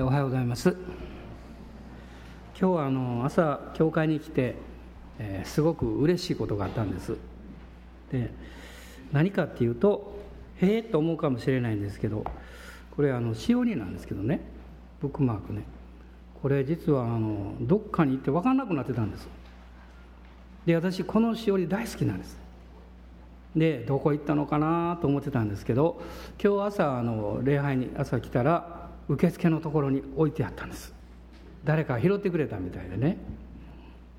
[0.00, 0.70] おはようございます。
[0.70, 0.78] 今
[2.54, 4.54] 日はあの朝教会に来て、
[5.18, 7.16] えー、すごく嬉しいことがあったんです。
[8.12, 8.30] で
[9.10, 10.16] 何かっていうと
[10.58, 12.22] へえと思うかもしれないんですけど
[12.94, 14.40] これあのしおりなんですけどね。
[15.00, 15.64] ブックマークね。
[16.42, 19.28] これ実はあのどっかに行って分かんなくなってたんです。
[20.64, 22.38] で私このしおり大好きなんです。
[23.56, 26.00] でどこ行ったのかなと思ってたんですけど
[26.40, 30.94] 今日朝あの礼拝に朝来たら受付のところに置いてあったんです。
[31.64, 33.18] 誰か拾ってくれたみたいでね。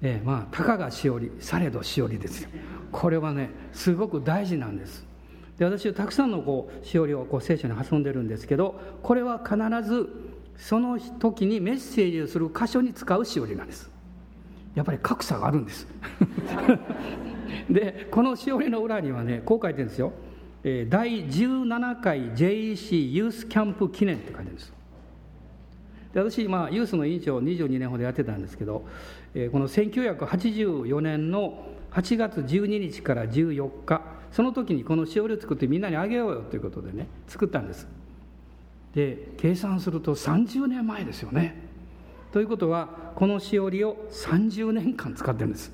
[0.01, 2.49] でまあたかがしおりされどしおりですよ。
[2.91, 5.05] これはねすごく大事なんです。
[5.57, 10.09] で私はたくさんのこうしおりをこう聖書に挟んでるんですけどこれは必ず
[10.57, 13.89] その時にメッセージをする箇所に使うしおりなんです。
[14.75, 15.87] やっぱり格差があるんです。
[17.69, 20.13] でこのしおりの裏にはねこう書いてるんですよ。
[20.89, 24.78] 第17回 JEC ユースキャンプ記念って書いてるんです。
[26.13, 28.85] で私、まあ、ユースの委員長を22年ほどやってたんですけど、
[29.35, 37.87] えー、この1984年の8月12日から14日その時にこのしおりを作ってみんなにあげようよということでね作ったんです。
[38.93, 41.55] で計算すると30年前ですよね。
[42.31, 45.71] ということはこのしおりを30年間使ってるんです。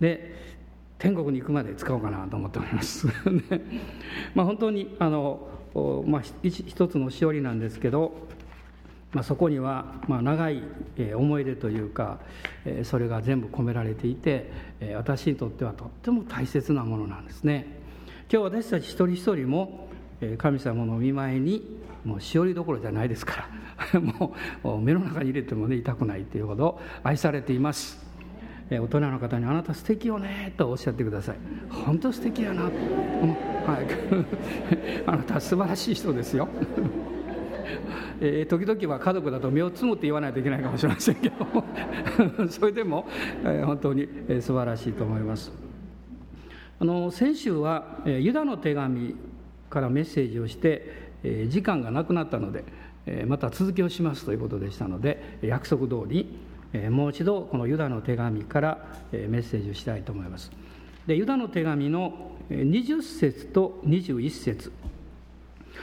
[0.00, 0.34] で
[0.98, 3.06] 天国に行くまで使おうかなと思っております。
[4.34, 5.48] まあ本当にあの、
[6.06, 8.12] まあ、一つのしおりなんですけど
[9.14, 10.62] まあ、そこにはまあ長い
[11.14, 12.18] 思い出というか
[12.82, 14.50] それが全部込められていて
[14.96, 17.82] 私にとってはとっても大切なものなんですね。
[18.30, 19.88] 今日私たち一人一人も
[20.38, 23.48] 神様の見舞いにもうしおりどころじゃないですか
[23.92, 24.34] ら も
[24.64, 28.02] う目の中に入れてもね痛くないというほど愛されています。
[28.70, 31.36] 大人の方に「あなた素敵よね」とおっしゃってください。
[31.70, 32.72] 本当素敵やな、はい、
[35.06, 36.48] あなた素晴らしい人ですよ。
[38.20, 41.64] えー、時々は家族だと目をつむって言わないといけないかもしれませんけども。
[42.48, 43.06] それでも、
[43.42, 45.52] えー、本当に、えー、素晴らしいと思います。
[46.80, 49.14] あの先週は、えー、ユダの手紙
[49.70, 52.64] からメッセージをして、えー、時間がなくなったので、
[53.06, 56.38] えー、また続きをしますということでしたので約束通り、
[56.72, 60.50] えー、もう一度このユダの手紙から、えー、メッセージをしたいと思います。
[61.06, 64.72] でユダの手紙の20節と21節。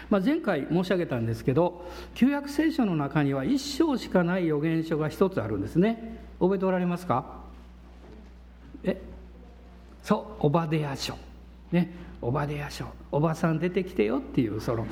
[0.10, 6.20] まあ、前回申し上げたんですけど旧約聖書の中には一章しかない予言書が一つあるんですね。
[6.40, 7.42] 覚えておられますか？
[8.84, 9.00] え？
[10.04, 11.16] そうオバデヤ書。
[11.72, 11.92] ね？
[12.22, 12.86] オバデヤ書。
[13.12, 14.86] おばさん出てきてよっていうその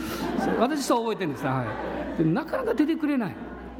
[0.59, 1.65] 私そう覚えてるんです、は
[2.19, 3.35] い、なかなか出てくれない。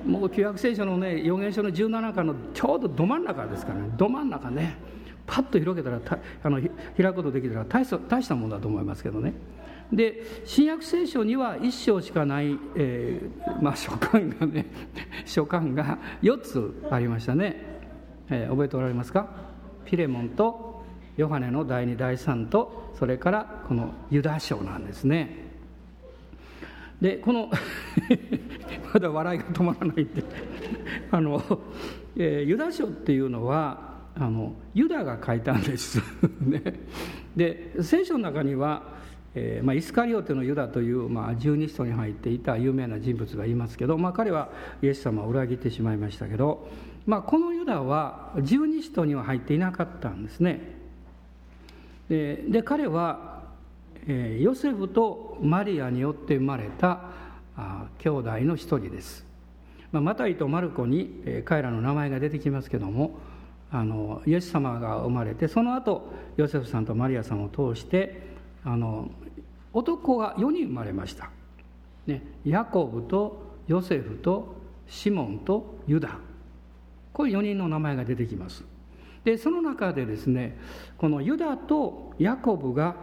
[0.06, 3.90] もう旧約聖書のね予言書の17巻のちょうどど真ん中ですからね。
[3.98, 4.78] ど真ん中ね。
[5.28, 6.00] パッと広げたら
[6.44, 9.34] あの開くことできたら大した大したものだと思いますけどね。
[9.92, 14.68] で新約聖書には1章しかない、えー、まあ、書簡がね
[15.26, 17.82] 書簡が4つありましたね、
[18.30, 19.28] えー、覚えておられますか？
[19.86, 20.84] ピレモンと
[21.18, 25.50] ヨハネの第2第3とそれからこのユダ書なんですね。
[27.02, 27.50] でこの
[28.94, 30.24] まだ笑いが止まらないって
[31.12, 31.42] あの、
[32.18, 36.02] えー、ユダ書っていうのはあのユダが書いたんです。
[36.42, 36.62] ね。
[37.36, 39.00] で聖書の中には
[39.36, 44.50] えーまあ、イスカリオテのユダという、まあ、十二使徒に入っていた有名な人物がいますけど、まあ、彼は
[44.82, 46.68] イエス様を裏切ってしまいましたけど、
[47.06, 50.80] まあ、このユダは十二使徒には入っていなかったんですね。
[52.10, 53.44] でで彼は、
[54.08, 57.02] えー、ヨセフとマリアによって生まれた
[57.56, 59.26] あ兄弟の一人です、
[59.92, 63.20] まあ、マタイとマルコに、えー、彼らの名前が出てきますけども
[63.72, 69.10] あのイエス様が生まれてその後ヨセフさんとマリアさんを通してあの
[69.74, 71.30] 男が4人生まれました、
[72.08, 74.56] ね、ヤコブとヨセフと
[74.88, 76.18] シモンとユダ。
[77.14, 78.64] こういう4人の名前が出てきます。
[79.24, 80.58] でその中でですね
[80.98, 82.96] このユダとヤコブが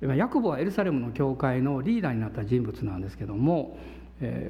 [0.00, 3.78] ヤコブはエルサレムの教会のリーダーになった人物なんですけども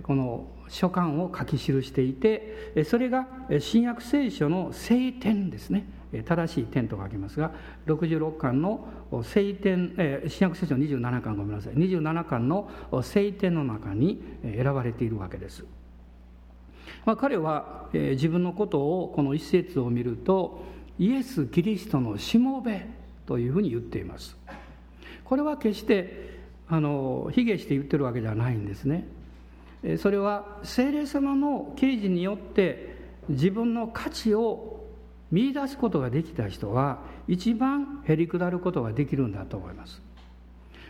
[0.04, 3.26] この書簡を書き記していてそれが
[3.58, 5.86] 新約聖書の聖典ですね。
[6.26, 7.52] 正しい点と書きますが
[7.86, 8.86] 66巻の
[9.22, 11.74] 聖典、えー、新約聖書の27巻ごめんなさい。
[11.74, 12.70] 27巻の
[13.02, 15.64] 聖典の中に選ばれているわけです、
[17.04, 20.64] まあ、彼は、え、自分のことをこの一節を見ると
[20.98, 22.86] イエス・キリストのしもべ
[23.26, 24.36] というふうに言っています。
[25.24, 29.06] これは決してあの卑下して言ってるわけではないんですね。
[29.98, 32.96] それは聖霊様の啓示によって
[33.28, 34.79] 自分の価値を
[35.30, 36.98] 見出すことができた人は
[37.28, 40.02] 一番へりくだることができるんだと思います。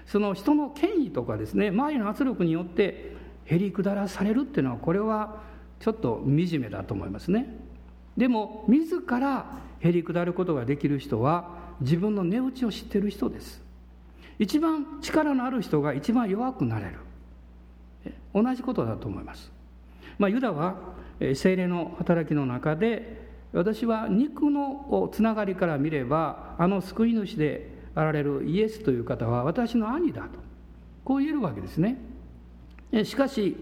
[0.07, 3.15] その人の権威とかですね周りの圧力によって
[3.45, 5.41] へりくだらされるっていうのはこれは
[5.79, 7.57] ちょっと惨めだと思いますね。
[8.17, 13.63] でも自らへりくだることができる人は自分の値打ちを知っている人です。
[14.39, 16.99] 一番力のある人が一番弱くなれる。
[18.33, 19.51] 同じことだと思います、
[20.19, 20.77] まあ、ユダは
[21.35, 23.20] 精霊の働きの中で
[23.53, 30.39] 私は肉のつながりから見ればあの救い主であられるイエスという方は私の兄だと
[31.05, 31.99] こう言えるわけですね。
[33.05, 33.57] しかし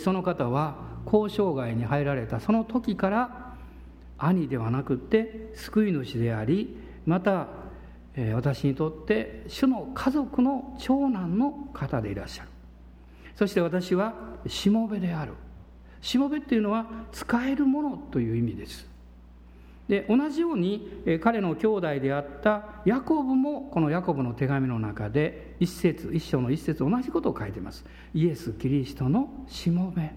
[0.00, 0.76] その方は
[1.06, 3.54] 交渉外に入られたその時から
[4.18, 6.76] 兄ではなくって救い主であり
[7.06, 7.48] また
[8.34, 12.50] 私にとって主の家族の長男の方でいらっしゃる。
[13.36, 14.14] そして私は
[14.46, 15.32] しもべである。
[16.02, 18.89] しもべっていうのは使えるものという意味です。
[19.90, 20.88] で同じように
[21.20, 27.84] 彼の兄弟であったヤコブもこのヤコブの手紙の中で一節一章の一節同じことを書いてます。
[28.14, 30.12] イエス・キリストのしもべ。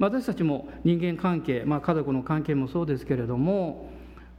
[0.00, 3.92] 私たちも人間関係、まあ、家族の関係もそうですけれども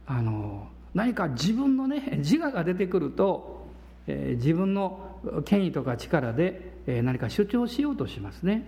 [0.06, 3.66] あの何か自分のね自我が出てくると、
[4.06, 8.66] えー、自分の権威とか力で、えー、何か主張しようとしますね、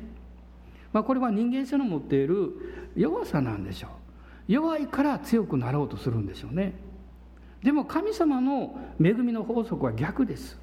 [0.95, 2.55] まあ、これは人間性の持っている
[2.97, 4.06] 弱さなんでしょう。
[4.49, 6.75] 弱いから強くなろうとするんでしょうね。
[7.63, 10.59] でも神様の恵みの法則は逆です、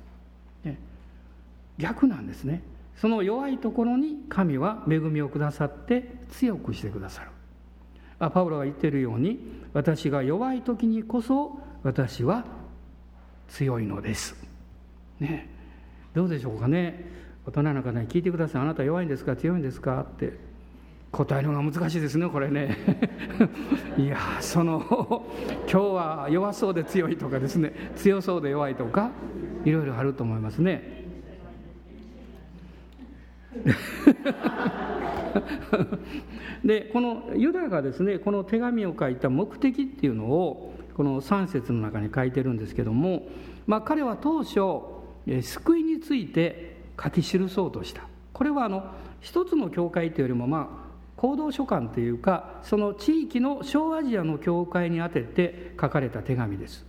[1.78, 2.62] 逆なんですね。
[2.96, 7.30] その弱いところに神は恵みをくださって強くしてくださる。
[8.32, 12.46] パウロが言っているように私が弱い時にこそ私は
[13.50, 14.36] 強いのです。
[15.20, 15.50] ね。
[16.14, 17.12] どうでしょうかね。
[17.46, 18.62] 大人の方に聞いてください。
[18.62, 19.36] あなた弱いんですか？
[19.36, 20.06] 強いんですか？
[20.10, 20.53] って。
[21.14, 22.76] 答えるのが難しいですねこれね。
[23.98, 25.24] いやその
[25.72, 27.92] 今日は弱そうで強いとかですね。
[27.96, 29.12] 強そうで弱いとか
[29.64, 31.06] いろいろあると思いますね。
[36.66, 43.28] でこのユダがですねこの手紙を書いた目的っていうのをこの3節の中に書いてるんですけども、
[43.68, 44.60] まあ、彼は当初
[45.42, 48.08] 救いについて書き記そうとした。
[48.34, 48.84] これはあの
[49.22, 50.83] 一つの教会というよりもまあ
[51.24, 56.86] 行動書簡というかその地域の小アジアの教会に宛てて書かれた手紙です。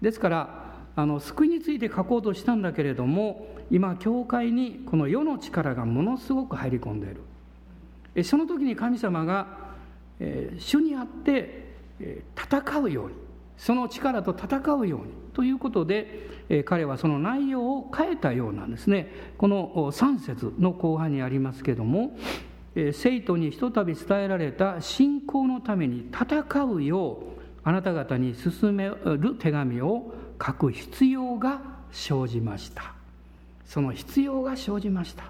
[0.00, 7.10] ですからあの救いについて書こうとしたんだけれども今教会にこの世の力がものすごく入り込んでい
[8.14, 8.24] る。
[8.24, 9.48] その時に神様が、
[10.20, 13.14] えー、主にあって、えー、戦うように
[13.56, 19.12] その力と戦うようにということで、えー、彼はその内容を変えたようなんですね。
[19.36, 22.16] この3節の後半にありますけども
[22.92, 30.14] 生徒にひとたび伝えられた信仰のために戦うようあなた方に進める手紙を
[30.44, 31.60] 書く必要が
[31.90, 32.94] 生じました。
[33.66, 35.24] その必要が生じました、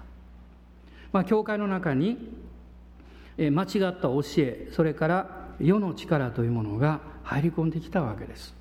[1.11, 2.17] まあ、教会の中に
[3.37, 8.55] 間違った教えそれから世の力というものが入り込んできたわけです。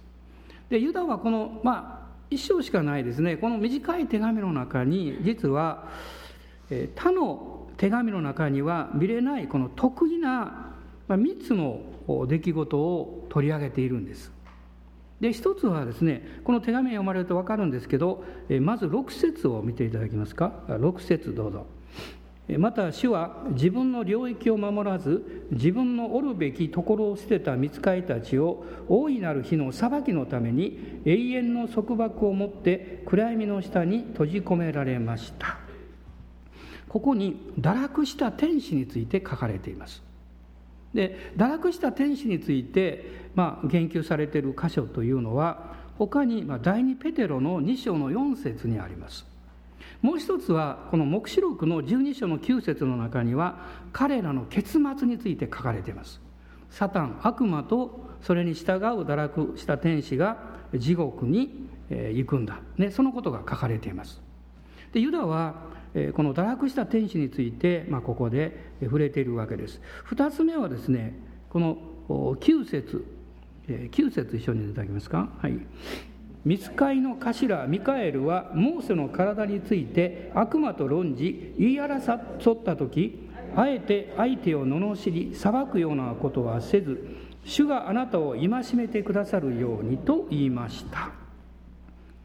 [0.68, 3.36] でユダはこのまあ一章しかないですね。
[3.36, 5.88] この短い手紙の中に実は
[6.94, 10.74] 他の手紙の中には見れないこの得意な
[11.08, 11.80] 3つの
[12.26, 14.30] 出来事を取り上げているんです。
[15.20, 18.22] で一つはですねこの手紙を読まれると分かるんですけど
[18.60, 21.66] まず6節を見ていただけますか？6節どうぞ。
[22.58, 35.67] また主は自分の領域を守らず自分のおるべきところを捨てた見つかりたちを大いなる日の裁きのために永遠の束縛を持って暗闇の下に閉じ込められました。
[36.88, 40.02] ここに堕落した天使について書かれています。
[40.94, 49.26] で堕落した天使について、まあ、言及されている箇所というのは他に、まあ、第二ペテロの2章の4節にあります。
[50.00, 56.20] もう一つはこの黙示録の12章の9節の中には彼らの結末について書かれています。
[56.70, 60.38] サタン悪魔とそれに従う堕落した天使が
[60.74, 64.20] 地獄に行くんだ、ね、そのことが書かれています。
[64.92, 65.54] でユダは
[66.14, 69.80] この堕落した天使について、まあ、ここで触れているわけです。
[70.10, 71.14] 2つ目はですね
[71.50, 71.78] この
[72.08, 73.04] 9節
[73.66, 75.28] 9節一緒にいただけますか？
[75.38, 75.58] はい。
[76.44, 87.06] 見つかいの頭ミカエルはモーセの体について悪魔と論じ言い争った時あえて相手を罵り裁くようなことはせず
[87.44, 91.10] 主があなたを戒めてくださるようにと言いました。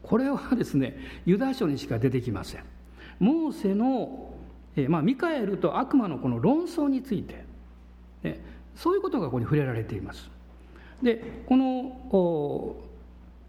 [0.02, 2.73] これはですねユダ書にしか出てきません。
[3.18, 4.34] モーセの、
[4.76, 7.44] えまあ、ミカエルと悪魔のこの論争について、
[8.22, 8.40] ね、
[8.76, 10.30] そういうことがここに触れられています。
[11.02, 12.76] でこの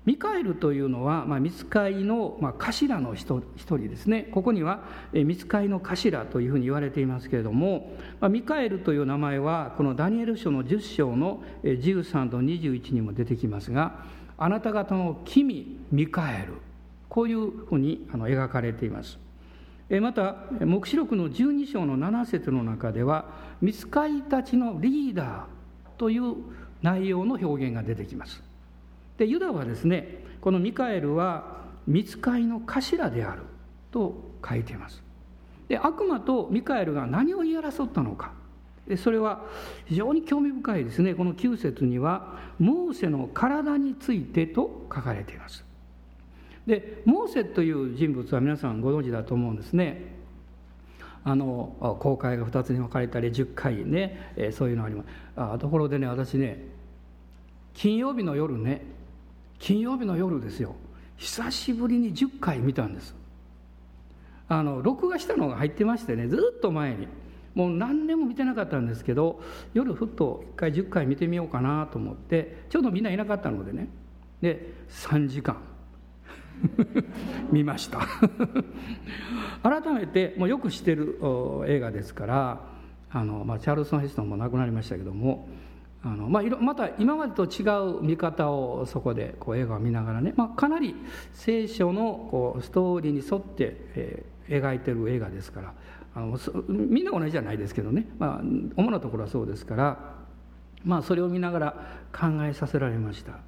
[0.05, 4.24] ミカエルというのは、まあ、見つかいの、まあ、頭の一人ですね。
[4.31, 14.05] ここには見つかいの頭というふうに言われていますけれども、まあ、ミカエルという名前はこのダニエル書の10章の13と21にも出てきますが
[14.38, 16.53] あなた方の君ミカエル。
[17.10, 19.17] こういうふうにあの描かれています。
[20.01, 23.25] また黙示録の12章の7節の中では
[23.62, 25.44] 見つかいたちのリーダー
[25.98, 26.36] という
[26.82, 28.42] 内容の表現が出てきます。
[29.18, 33.44] でユダはですねこのミカエルは見つかいの頭である
[33.92, 35.04] と書いています。
[35.68, 38.34] で悪魔とミカエルが何を言い争ったのか。
[38.98, 39.42] それは
[39.86, 41.15] 非常に興味深いですね。
[41.15, 45.64] この9節にはモーセの体についてと書かれています。
[46.67, 50.15] でモーセという人物は皆さんご存知だと思うんですね。
[51.24, 55.07] あの公開が2つに分かれたり10回ね、えそういうのあります。
[55.36, 56.63] あところでね私ね
[57.74, 58.86] 金曜日の夜ね
[59.60, 60.75] 金曜日の夜ですよ。
[61.17, 63.15] 久しぶりに10回見たんです。
[64.48, 67.07] あの録画したのが入ってましてねずっと前に。
[67.55, 69.41] もう何年も見てなかったんですけど
[69.74, 73.88] 夜ふっと1回10回見てみようかなと思ってちょうどみんないなかったのでね。
[74.41, 75.57] で3時間。
[77.51, 78.00] 見ました。
[79.63, 81.19] 改めてもうよく知ってる
[81.67, 82.62] 映画ですから
[83.09, 85.47] あの、まあ、チャールズソン・ヘストンも亡くなりましたけども
[86.03, 87.63] あのまあ、また今までと違
[87.97, 90.95] う見方をそこでこう映画を見ながらね、まあ、かなり
[91.33, 95.74] 聖書のこうストーリーに沿って、えー、描いてる映画ですから
[96.13, 98.41] あのみんな同じじゃないですけどね、まあ、
[98.75, 99.97] 主なところはそうですから、
[100.83, 101.71] まあ、それを見ながら
[102.13, 103.39] 考えさせられました。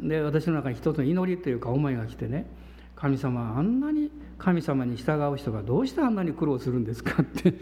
[0.00, 2.46] で私の中に一つの祈りというか思いが来てね
[2.94, 7.54] 神様あんなに神様に従う人がどうしてあんなに苦労するんですかって。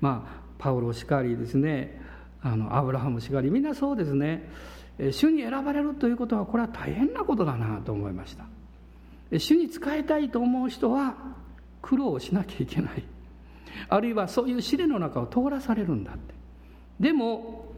[0.00, 2.00] まあパウロしかりですね。
[2.42, 4.48] あのアブラハムしかりみんなそうですね。
[5.10, 8.44] 主に選ばれるということはこれは大変なことだなと思いました。
[9.38, 11.14] 主に仕えたいと思う人は
[11.80, 13.04] 苦労しなきゃいけない。
[13.88, 16.34] あるいはそういう試練の中を通らされるんだって。
[17.00, 17.71] でも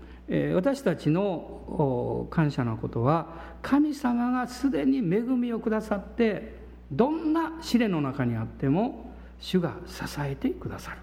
[0.54, 3.26] 私たちの感謝なことは
[3.60, 6.54] 神様がすでに恵みをくださって
[6.90, 10.98] どんな試練の中にあっても主が支えてくださる。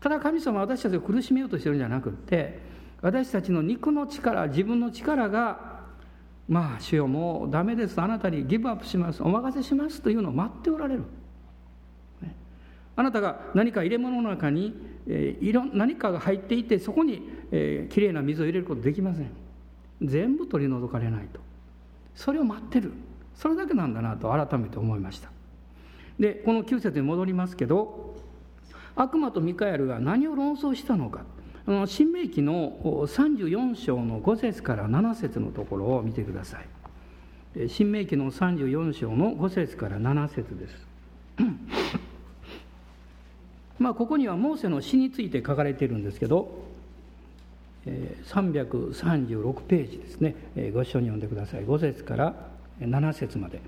[0.00, 2.60] ただ神様は私たちを苦しめようとしてるんじゃなくって
[3.00, 5.80] 私たちの肉の力自分の力が
[6.48, 11.02] まあ主よもうダメですあなたにギブアップしますお任せしますというのを待っておられる、
[12.96, 14.74] あなたが何か入れ物の中に、
[15.06, 19.30] えー、いろ何かが入っていてそこに、えー、きれいな水を入れることできません。
[20.02, 21.40] 全部取り除かれないと。
[22.14, 22.92] それを待ってる。
[23.34, 25.30] それだけなんだなと改めて思いました。
[26.18, 28.16] でこの9節に戻りますけど
[28.96, 31.24] 悪魔とミカエルが何を論争したのか。
[31.86, 37.68] 新明記の34章の5節から7節のところを見てください。
[37.68, 40.86] 新明記の34章の5節から7節です。
[43.78, 46.67] まあここにはモーセの死について書かれているんですけど
[48.26, 50.34] 336ページですね。
[50.72, 51.64] ご一緒に読んでください。
[51.64, 52.34] 5節から
[52.80, 53.60] 7節まで。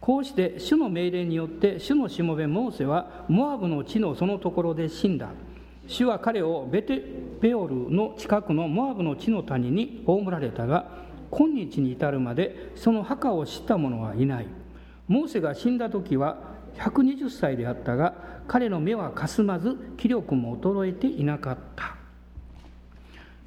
[0.00, 5.30] こうして主の命令によって主のしもべモーセはモアブの地のそのところで死んだ。
[5.86, 7.02] 主は彼をベテ
[7.40, 10.88] ペオルの近くのモアブの地の谷に葬られたが
[11.30, 14.46] 今日に至るまでその墓を知った者はいない。
[15.08, 16.38] モーセが死んだ時は
[16.76, 18.14] 120歳であったが
[18.46, 21.97] 彼の目はかすまず気力も衰えていなかった。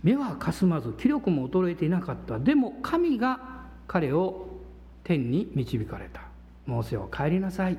[0.04, 2.40] 目はかすまず気力も衰えていなかった。
[2.40, 3.40] でも神が
[3.88, 4.48] 彼を
[5.04, 6.22] 天に導かれた。
[6.66, 7.78] モーセを帰りなさい。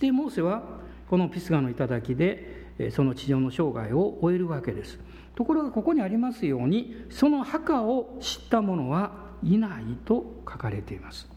[0.00, 0.62] でモーセは
[1.08, 4.98] このピスガの頂でその地上の生涯を終えるわけです。
[5.34, 9.12] ところがここにありますようにその墓を知った者は
[9.42, 11.28] いないと書かれています。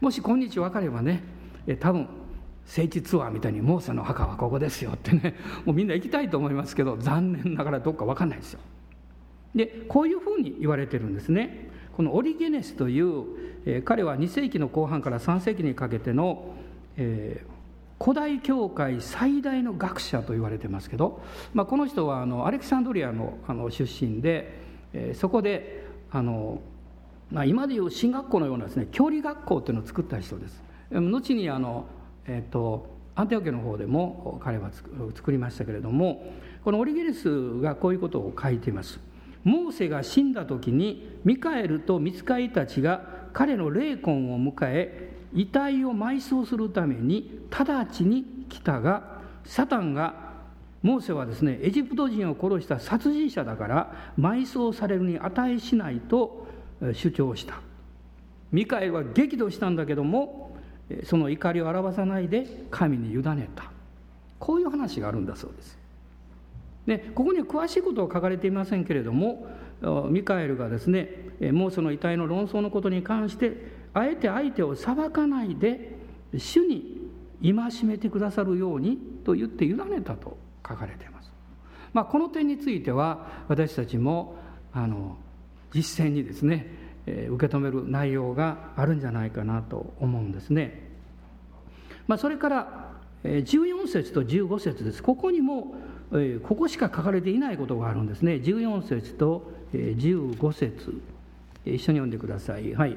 [0.00, 1.22] もし今日分かればね
[1.80, 2.08] 多分
[2.64, 8.60] 聖地ツアーみたいにモーセの墓はここですよってねもうみんな行きたいと思いますけど残念ながらどっか分かんないですよ。
[9.56, 11.70] でこういうふうに言われてるんですね。
[11.96, 13.24] このオリゲネスという、
[13.64, 16.54] えー、彼は2世紀の後半から3世紀にかけての、
[16.98, 21.22] えー、古代教会最大の学者と言われてますけど、
[21.54, 24.60] まあ、この人はあのアレキサンドリアのあの出身で、
[24.92, 26.60] えー、そこであの、
[27.30, 30.62] まあ、今でいう進学校のようなですね教理学校っていうのを作った人です。
[30.90, 31.86] 後にあの、
[32.26, 34.70] えーと、アンテオ家の方でも彼は
[35.14, 36.30] 作りましたけれども
[36.62, 39.00] このオリゲネスがこういうことを書いています。
[39.46, 50.34] モーセが死んだ時にミカエルとミツカイたちが彼の霊魂を迎え遺体を埋葬するために直ちに来たがサタンが
[50.82, 56.48] モーセはですねエジプト人を殺した殺人者だから埋葬されるに値しないと
[56.92, 57.60] 主張した。
[58.50, 60.56] ミカエルは激怒したんだけども
[61.04, 63.70] その怒りを表さないで神に委ねた。
[64.40, 65.75] こういう話があるんだそうです。
[66.86, 69.46] でここには詳しいことは書かれていませんけれども
[70.08, 75.96] ミカエルがですねもうその遺体の論争のことに関してあえて相手を裁かないで
[76.36, 76.96] 主に
[77.42, 81.30] 戒めてくださるようにと言って委ねたと書かれています、
[81.92, 84.36] まあ、この点については私たちも
[84.72, 85.16] あの
[85.72, 86.66] 実践にですね、
[87.06, 90.90] 受け止める内容があるんじゃないかなと思うんですね、
[92.06, 92.92] まあ、それから
[93.24, 95.02] 14節と15節です。
[95.02, 95.74] ここにも
[96.42, 98.34] ここしか書かれていないことがあるんですね。
[98.34, 101.00] 14節と15節。
[101.64, 102.74] 一緒に読んでください。
[102.74, 102.96] はい。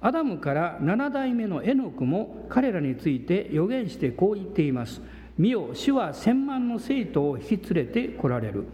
[0.00, 5.02] アダムから7代目のエノクも彼らについて予言してこう言っています。
[5.36, 8.64] 見よ主は千万の生徒を引き連れて来られる。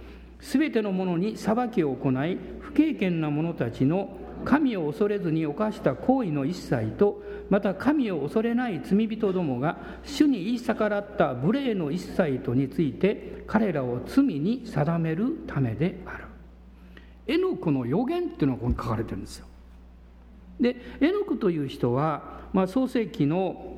[0.40, 16.24] すべての者に裁きを行い不経験な者たちの神を恐れずに犯した行為の一切とまた神を恐れない罪人どもが主に言い逆らった無礼の一切とについて彼らを罪に定めるためである。
[17.28, 19.46] エノクの予言っていうのがここに書かれてるんですよ。
[20.60, 23.76] でエノクという人は、まあ、創世紀の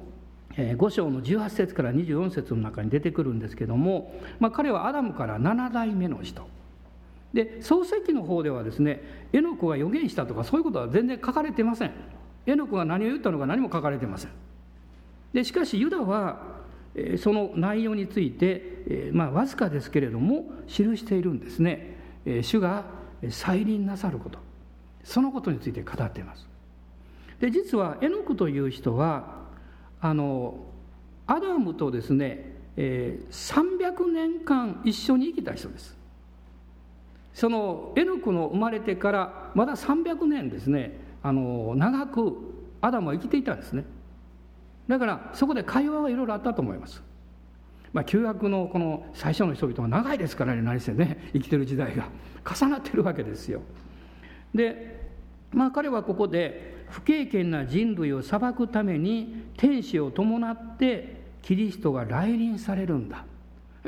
[0.54, 6.46] 5章の18節から24節の中に出てくるんですけども、まあ、彼はアダムから7代目の人。
[7.32, 11.92] で創世記の方ではですねエノクが予言したとかそういうことは全然書かれてません。
[12.48, 14.30] エノクが何を言ったのか何も書かれていません。
[15.34, 16.58] でしかしユダは
[17.18, 21.96] その内容について、まあ、わずかですけれども記しているんですね。
[22.42, 22.86] 主が
[23.28, 24.38] 再臨なさること。
[25.04, 26.48] そのことについて語っています。
[27.38, 29.42] で実はエノクという人は
[30.00, 30.64] あの
[31.26, 35.98] アダムとですね、えー、300年間一緒に生きた人です。
[37.34, 42.36] そのエノクの生まれてからまだ300年ですねあの長く
[42.80, 43.84] アダムは生きていたんですね。
[44.88, 47.02] だからそこで会話はいろいろあったと思います。
[47.92, 52.08] まあ、旧約のこの最初の人々は長いですからね何せね生きてる時代が
[52.44, 53.62] 重なってるわけですよ。
[54.54, 55.08] で
[55.52, 63.24] まあ彼はここで不経験な人類を裁くために天使を伴ってキリストが来臨されるんだ。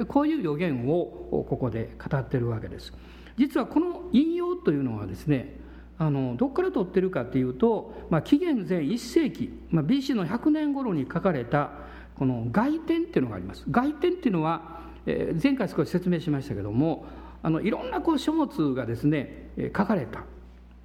[0.08, 2.92] こういう予言をここで語ってるわけです。
[3.36, 5.59] 実はこの引用というのはですね
[6.00, 11.72] あのどこから取ってるかというと、まあ、紀元前1世紀、まあ、BC の100年頃に書かれた
[12.18, 13.64] この外典っていうのがあります。
[13.70, 17.04] 外典っていうのは、えー、前回少し説明しましたけども
[17.42, 20.24] あのいろんなこう書物がですね書かれた。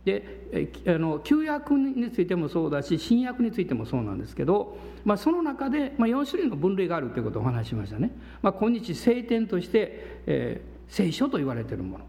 [0.03, 11.99] であの旧約についてもそうだし新約についてもそうなんですけど、まあ、その中で、まあ、4種類の分類があるということをお話ししましたね、まあ、今日聖典として、えー、聖書と言われているも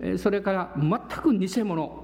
[0.00, 2.03] の、それから全く偽物。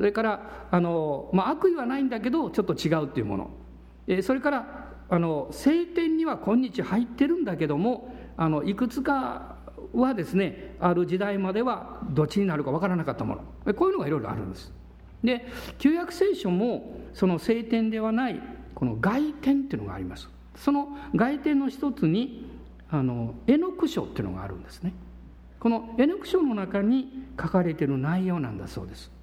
[0.00, 9.56] それからあの、まあ、悪意はないんだけどちょっと違うっていうもの、それからあの聖典には今日入ってるんだけどもあのいくつか
[9.92, 13.74] はですねある時代まではどっちになるか分からなかったもの。
[13.74, 14.72] こういうのがいろいろあるんです。
[15.22, 18.40] で旧約聖書もその聖典ではない
[18.74, 20.30] この外典っていうのがあります。
[20.56, 22.50] その外典の一つに
[22.90, 24.94] あの絵の句書っていうのがあるんですね。
[25.58, 29.19] この絵の句書の中に書かれている内容なんだそうです。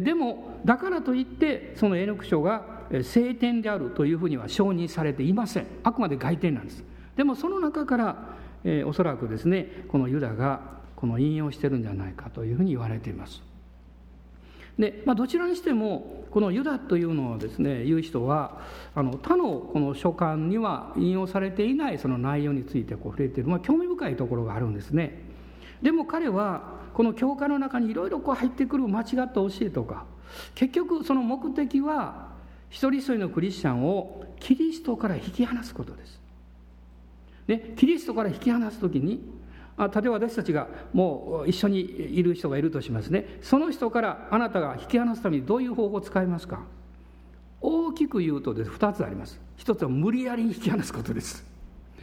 [0.00, 5.66] でもだからといってその絵の句書が聖典であるというふうには承認されていません。
[5.82, 6.84] あくまで外典なんです。
[7.16, 10.60] でもその中から、えー、おそらくですねこのユダが
[10.96, 13.42] この引用してるんじゃないかというふうに言われています。
[14.78, 18.62] で、まあ、どちらにしてもこのユダというのをですね言う人は
[18.94, 25.20] あの他のこの書簡には引用されていないその内容についてこう触れている、まあ、興味深いところがあるんですね。
[25.82, 30.04] でも彼はこの教会の中にいろいろ入ってくる間違った教えとか。
[30.54, 32.28] 結局その目的は
[32.70, 36.20] 一人一人のクリスチャンをキリストから引き離すことです。
[37.46, 39.20] でキリストから引き離す時に
[39.76, 43.38] あ例えば私たちがもう一緒にいる人がいるとしますね。
[43.42, 46.60] その人からあなたが引き離すためにどういう方法を使いますか。
[47.60, 48.70] 大きく言うとです。
[48.70, 49.40] 2つあります。
[49.56, 51.51] 一つは無理やり引き離すことです。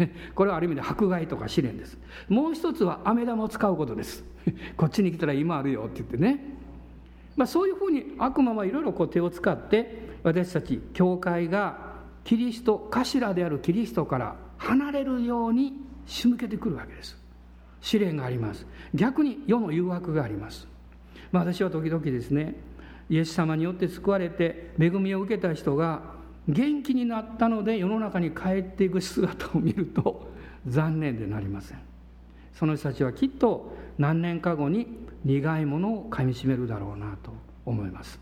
[0.35, 1.97] これはある意味で迫害とか試練です。
[2.27, 4.23] もう一つは飴玉を使うことです。
[4.77, 6.57] こっちに来たら今あるよって言ってね、
[7.35, 11.89] まあ、そういうふうに悪魔はいろいろ手を使って私たち教会が
[12.23, 15.73] キリスト頭であるキリストから離れるように
[16.05, 17.17] 仕向けてくるわけです。
[17.81, 18.65] 試練があります。
[18.93, 20.67] 逆に世の誘惑があります、
[21.31, 22.55] まあ、私は時々ですね
[23.09, 26.18] イエス様によって救われて恵みを受けた人が
[26.49, 30.27] 元気になったので世の中に帰っていく姿を見ると
[30.67, 31.77] 残念でなりません。
[32.53, 34.87] その人たちはきっと何年か後に
[35.23, 37.31] 苦いものをかみしめるだろうなと
[37.65, 38.19] 思います。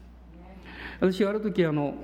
[0.99, 1.95] 私はある時あの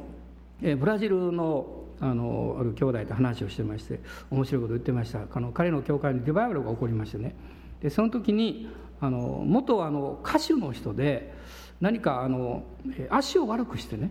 [0.62, 5.22] ブラジルのあのある兄弟と話をしてまして面白いこと言ってました。
[5.32, 7.36] あの彼の教会にリバイバルが起こりましてね。
[7.82, 11.34] でその時にあの元あの歌手の人で
[11.82, 12.64] 何かあの
[13.10, 14.10] 足を悪くしてね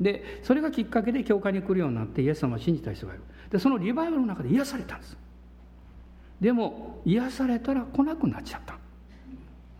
[0.00, 3.22] でそれがきっかけで教会に来るようになってイエス様を信じた人がいる。
[3.50, 5.16] でそのリバイバルの中で癒されたんです。
[6.40, 8.78] でも癒されたら来なくなっちゃった。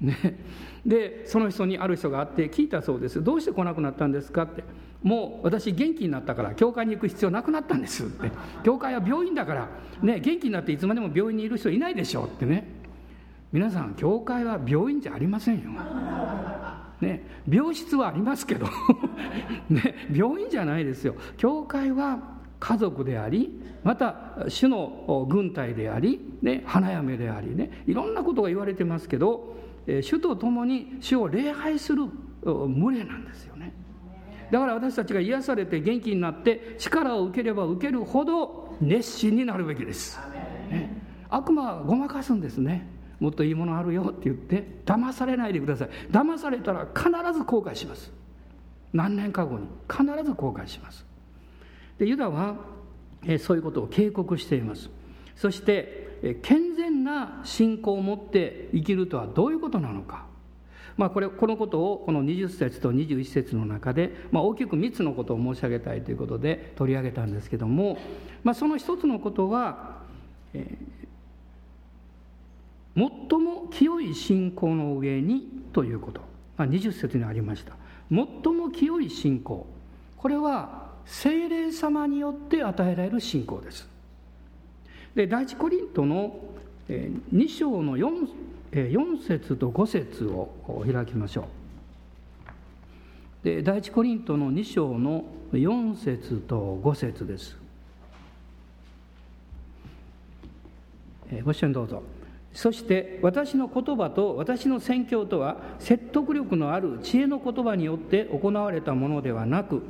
[0.01, 0.17] ね、
[0.87, 3.23] でその人にある人があって聞いたそうです。
[3.23, 4.65] どうして来なくなったんですかって。
[5.03, 8.05] もう私元気になったから教会に行く必要なくなったんです。
[8.05, 8.31] って。
[8.65, 9.69] 教会は病院だから、
[10.03, 12.67] ね、元気になっていつまでも病院にいる人いないでしょうってね。
[13.53, 15.71] 皆さん教会は病院じゃありませんよ、
[17.01, 18.67] ね、病室はありますけど、
[19.71, 21.15] ね、病院じゃないですよ。
[21.37, 29.57] 教会は家族でありまた主の軍隊であり、ね、花嫁でありねいろんなことが言われてますけど
[30.03, 32.07] 主と共に主を礼拝する
[32.43, 33.73] 群れなんですよね。
[34.51, 40.19] だから私たちが癒されて元気になって力を受ければ受けるほど熱心になるべきです、
[40.71, 40.91] ね、
[41.29, 42.87] 悪魔はごまかすんですね。
[43.21, 45.89] もっといいものあるよって言って騙されないでください。
[46.11, 48.13] 騙されたら必ず後悔します。
[48.93, 49.67] 何年か後に。
[49.91, 51.05] 必ず後悔します。
[51.99, 52.57] でユダは、
[53.41, 54.89] そういうことを警告しています。
[55.37, 60.27] そして、健全な信仰を持って生きるとはどういうことなのか。
[60.97, 67.99] まあ、これこのことをこの20節と21節の中で、まあ、大きく3つのことを申し上げたいということで取り上げたんですけども、
[68.43, 69.99] まあ、その一つのことは、
[70.55, 70.77] え、
[72.99, 76.21] 最も清い信仰の上にということ、
[76.57, 77.75] まあ、20節にありました。
[78.11, 78.19] 最
[78.53, 79.67] も清い信仰。
[80.17, 83.89] これは精霊様によって与えられる信仰です。
[85.15, 86.37] で第一コリントの
[86.89, 88.29] 2章の4
[88.73, 91.43] 4節と5節を開きましょ
[93.43, 93.45] う。
[93.45, 97.57] で第一コリントの2章の4節と5節です。
[101.45, 102.03] ご一緒にどうぞ。
[102.59, 109.81] そして私の言葉と私の宣教とは説得力のある知恵の言葉によって行われたものではなく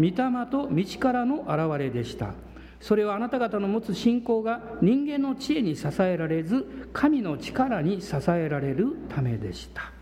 [0.00, 0.12] 御霊
[0.50, 2.34] と道からの現れでした。
[2.80, 9.92] それはあなた方の持つ信仰が人間の知恵に支えられず神の力に支えられるためでした。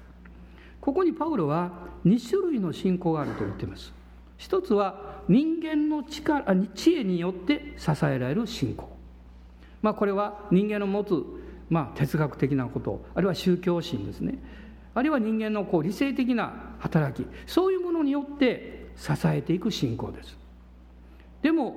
[0.81, 1.73] ここにパウロは
[2.07, 3.93] 2種類の信仰があると言っています。
[4.39, 8.89] 一つは人間の力知恵によって支えられる信仰。
[9.83, 11.23] まあこれは人間の持つ、
[11.71, 14.39] まあ、哲学的なことあるいは宗教心ですね。
[14.95, 20.37] あるいは人間のこう理性的な働きそういうものによって支えていく信仰です。
[21.43, 21.75] でも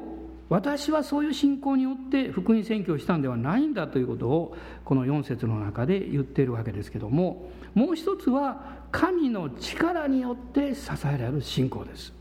[0.49, 12.13] 私はそういう信仰によって福音宣教をしたんではないんだということをこの4節の中で言っているわけですけどももう一つは神の力によって支えられる信仰です。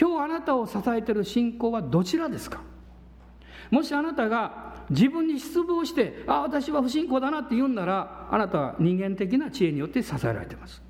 [0.00, 2.60] 今日あなたを支えている信仰はどちらですか？
[3.70, 10.82] もしあなたが自分に失望してああ私は不信仰だなって言うんならあなたは人間的な知恵によって支えられています。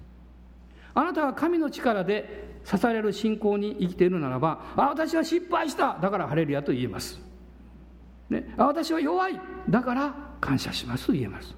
[0.94, 7.20] あなたは神の力で支えられる信仰に生きているならばああ私は失敗しただからハレルヤと言えます、
[8.30, 11.54] ね、あ私は弱いだから感謝しますと言えます。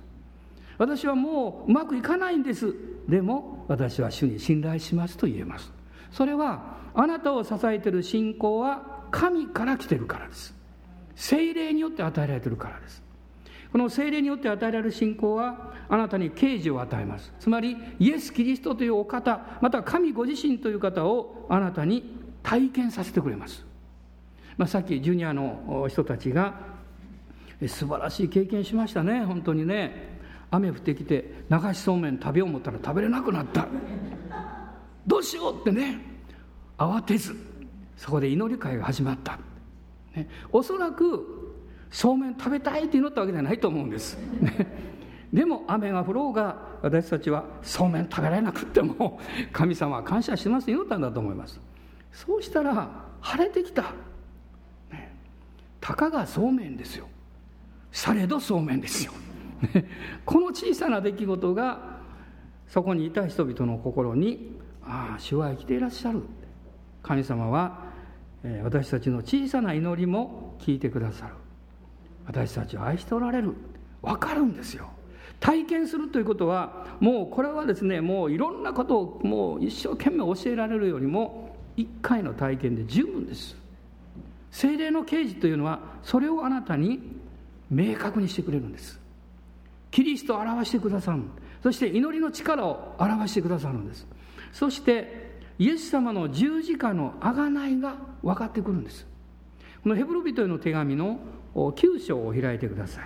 [0.79, 2.75] 私はもううまくいかないんです。
[3.09, 5.72] でも私は主に信頼しますと言えます。
[6.11, 10.56] それはあなたを支えている信仰は神から来てるからです。
[11.17, 13.03] 精霊によって与えられてるからです。
[13.73, 17.33] この精霊によって与えられる信仰はあなたに啓示を与えます。
[17.41, 22.05] つまりイエス・キリストというお方また神ご自身という方をあなたに
[22.43, 23.67] 体験させてくれます、
[24.57, 26.55] まあ、さっきジュニアの人たちが
[27.67, 29.25] 素晴らしい経験しましたね。
[29.25, 30.17] 本当にね。
[30.49, 33.67] 雨降ってきて流しそうめん食べよう思ったら食べれなくなった。
[35.07, 36.01] どうしようってね。
[36.79, 37.35] 慌てず
[37.97, 39.39] そこで祈り会が始まった、
[40.17, 41.55] ね、おそらく
[41.91, 44.19] そうめん食べたいって祈ったわけじゃないと思うんです、
[45.33, 49.21] でも雨が降ろうが私たちはそうめん食べられなくても
[49.53, 51.61] 神様は感謝しますよったんだと思います。
[52.13, 53.93] そうしたら晴れてきた、
[54.91, 55.15] ね、
[55.81, 57.07] たかがそうめんですよ。
[57.93, 59.13] されどそうめんですよ。
[60.25, 61.97] この小さな出来事が
[62.69, 66.23] そこにいた人々の心にああ主は生きていらっしゃる。
[67.03, 67.86] 神様は
[68.63, 71.35] 私たちの小さな祈りも聞いてくださる。
[72.27, 73.55] 私たちを愛しておられる。
[74.03, 74.89] 分かるんですよ。
[75.41, 83.57] 体験するということはもうこれはですねもういろんなことをもう一生懸命教えられるよりも一回の体験で十分です。
[84.51, 87.01] 精霊の啓示というのはそれをあなたに
[87.71, 88.99] 明確にしてくれるんです。
[89.91, 91.23] キリストを表してくださる。
[91.63, 94.07] そして祈りの力を表してくださるんです。
[94.53, 95.26] そして
[95.59, 99.07] イエス様の十字架の贖いが分かってくるんです。
[99.83, 101.19] このヘブル人への手紙の
[101.55, 103.05] 9章を開いてください。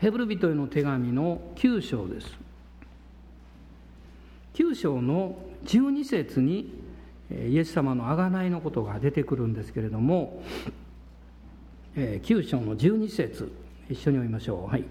[0.00, 2.38] ヘブル人への手紙の9章です。
[4.54, 6.72] 9章の12節に
[7.30, 10.42] イエス様の贖いのことが出てくるんですけれども
[11.96, 13.52] 9章の12節
[13.90, 14.70] 一緒に読みましょう。
[14.70, 14.84] はい。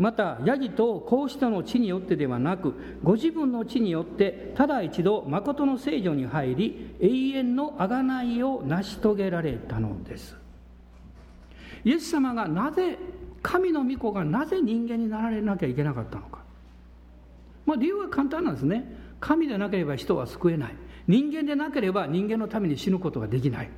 [0.00, 10.34] またヤギとこうしたの地によってではなくご自分の地によってただ一度誠の聖女に入り永遠の贖いを成し遂げられたのです。
[11.84, 12.98] イエス様がなぜ
[13.42, 16.38] 神の御子がなぜ人間になられなきゃいけなかったのか、
[17.66, 18.96] まあ、理由は簡単なんですね。
[19.20, 20.76] 神でなければ人は救えない。
[21.08, 23.70] 人間でなければ人間のために死ぬことができない。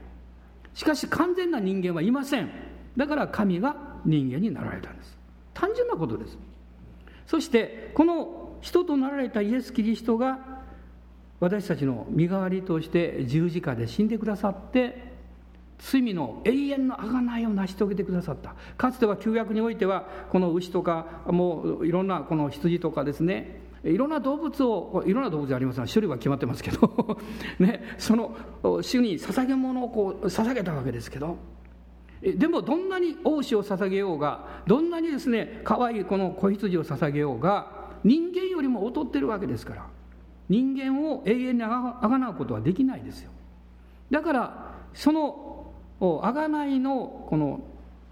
[0.73, 2.49] しかし完全な人間はいません。
[2.97, 5.22] だから神が人間になられたんです。
[5.55, 6.39] 単純なことです。
[7.27, 10.39] そしてこの人となられたイエス・キリストが
[11.41, 15.13] 私たちの身代わりとして十字架で死んでくださって
[15.79, 18.55] 罪の永遠の贖いを成し遂げてくださった。
[18.77, 27.19] かつては旧約においてはこの牛とかもういろんなこの羊とかですねいろんな動物をいろんな動物ありますが種類は決まってますけど
[27.59, 31.37] ね、その主に捧げ物をこう捧げたわけですけど
[32.23, 39.87] でもどんなに王子を捧げようがどんなにですね可愛いこの子羊を捧げようが人間よりも劣ってるわけですから。
[40.49, 41.69] 人間を永遠にあ
[42.03, 43.31] がなうことはできないですよ。
[44.11, 45.73] だからその
[46.23, 47.61] あがないのこの、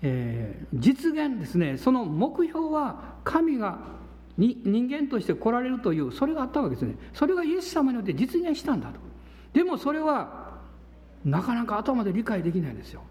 [0.00, 3.78] えー、実現ですねその目標は神が
[4.38, 6.94] に人間として来られるというそれがあったわけですね。
[7.12, 9.00] それがイエス様によって実現したんだと。
[9.52, 10.58] でもそれは
[11.24, 13.02] なかなか頭で理解できないですよ。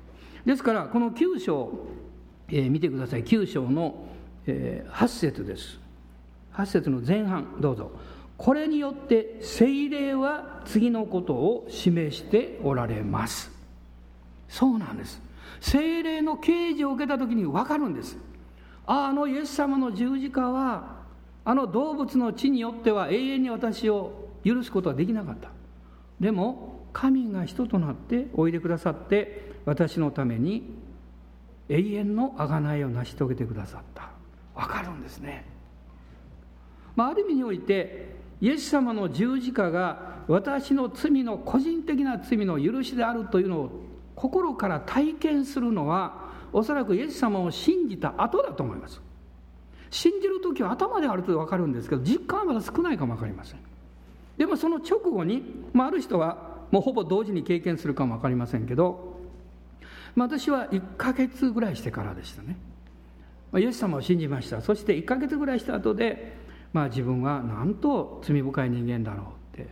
[0.45, 1.87] ですからこの9章、
[2.49, 3.23] えー、見てください。
[3.23, 4.07] 9章の、
[4.47, 5.79] えー、8節です。
[6.53, 7.91] 8節の前半どうぞ。
[8.37, 13.51] これによって聖霊は次のことを示しておられます。
[14.47, 15.21] そうなんです。
[15.59, 18.17] 聖霊の啓示を受けた時に分かるんです。
[18.85, 20.99] ああのイエス様の十字架は
[21.43, 25.49] あの動物の血によっては永遠に私を許すことはできなかった。
[26.19, 30.63] でも神が人となっておいでくださって私のために
[31.69, 34.09] 永遠の贖いを成し遂げてくださった。
[34.55, 35.45] 分かるんですね、
[36.95, 43.69] まあ、ある意味においてイエス様の十字架が私の罪の個人的な罪の許しであるというのを
[44.15, 48.99] 心から体験するのはおそらくイエス様を信じた後だと思います。
[49.91, 53.59] 信じる時は頭である程度分かるんですけど実感はまだ少ないかも分かりません。
[54.37, 59.08] でもその直後に、まあ、ある人はもうほぼ同時に経験するかも分かりませんけど
[60.15, 62.57] まあ、私は1ヶ月ぐらいしてからでしたね、
[63.51, 64.61] まあ、イエス様を信じました。
[64.61, 66.37] そして1ヶ月ぐらいした後で、
[66.73, 69.69] まあ、自分はなんと罪深い人間だろうって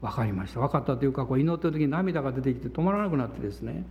[0.00, 0.60] 分かりました。
[0.60, 3.84] 分かったというかこう祈ってる時に涙が出てきて止まらなくなってですね。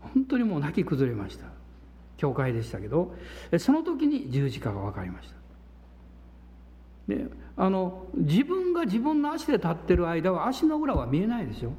[0.00, 1.46] 本当にもう泣き崩れました。
[2.16, 3.14] 教会でしたけど。
[3.58, 5.34] その時に十字架が分かりました。
[7.08, 11.72] であの自分が自分の足で立ってる間は足の裏は見えないでしょ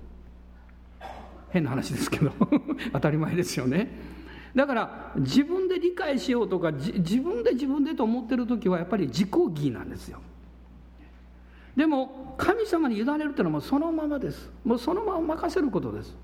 [1.55, 2.33] 変な話ですけど
[2.91, 3.89] 当たり前ですよね。
[4.53, 10.19] だから自分で理解しようとか自分で自分でと思ってる時はやっぱり自己義なんですよ。
[11.75, 14.51] でも神様に委ねるっていうのはもうそのままです。
[14.65, 16.15] もうそのまま任せることです。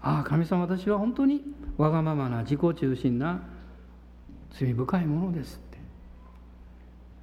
[0.00, 1.42] ああ神様私は本当に
[1.76, 3.42] わがままな自己中心な
[4.52, 5.78] 罪深いものですって。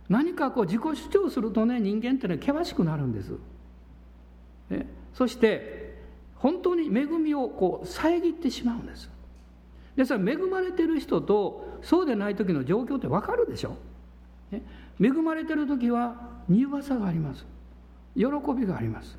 [0.09, 3.31] 何かこう自己主張するとね人間ってね険しくなるんです。
[4.69, 5.84] ねそして
[6.45, 9.09] 本当に恵みをこう遮ってしまうんです。
[9.95, 13.75] ですから恵まれてる人とそうでない時の状況って分かるでしょ、
[14.51, 14.61] ね、
[15.01, 17.47] 恵まれてる時は苦さがあります。
[18.15, 19.17] 喜びがあります、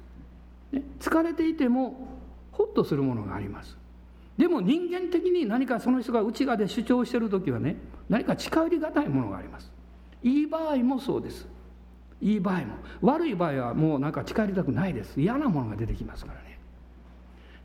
[0.71, 2.07] ね、疲れていても
[2.53, 3.77] ホッとするものがあります。
[4.39, 7.75] でも人間的に何かその人が内側で主張してる時はね
[8.09, 9.73] 何か近寄りがたいものがあります。
[10.23, 11.49] いい場合もそうです。
[12.23, 12.77] いい場合も。
[13.01, 15.21] 悪い場合はもうなんか近寄りたくないです。
[15.21, 16.56] 嫌なものが出てきますからね。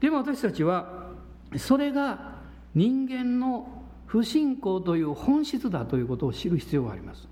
[0.01, 1.11] でも私たちは
[1.55, 2.35] それが
[2.75, 3.67] 人間の
[4.07, 7.29] 不信仰という本質だということを知る必要があります。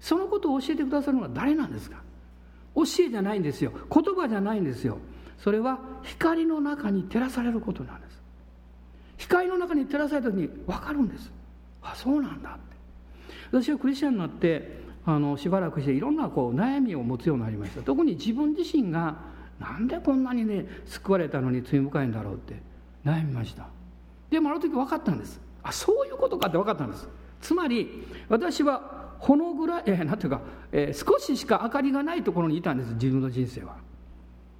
[0.00, 2.02] そのことを教えてくださるのは誰なんですか？
[2.74, 3.70] 教えじゃないんですよ。
[3.92, 4.98] 言葉じゃないんですよ。
[5.38, 8.20] それは光の中に照らされることなんです。
[9.18, 11.30] 光の中に照らされた時に分かるんです。
[11.82, 12.50] あそうなんだ。
[12.50, 12.60] って
[13.52, 17.82] 私はクリスチャンになってあのしばらくしていろんなこう悩みを持つようになりました。
[17.82, 22.74] 特に自分自身がなんでこんなにね救われたのに罪深いんだろうって。
[23.04, 23.66] 悩みました。
[24.30, 25.40] でもあの時分かったんです。
[25.62, 27.08] あそういうことかって分かったんです。
[27.40, 30.40] つまり私はほのぐらい、えー、なんていうか、
[30.72, 32.94] えー、少ししか明かりがないところにいたんです。
[32.94, 33.76] 自分の人生は。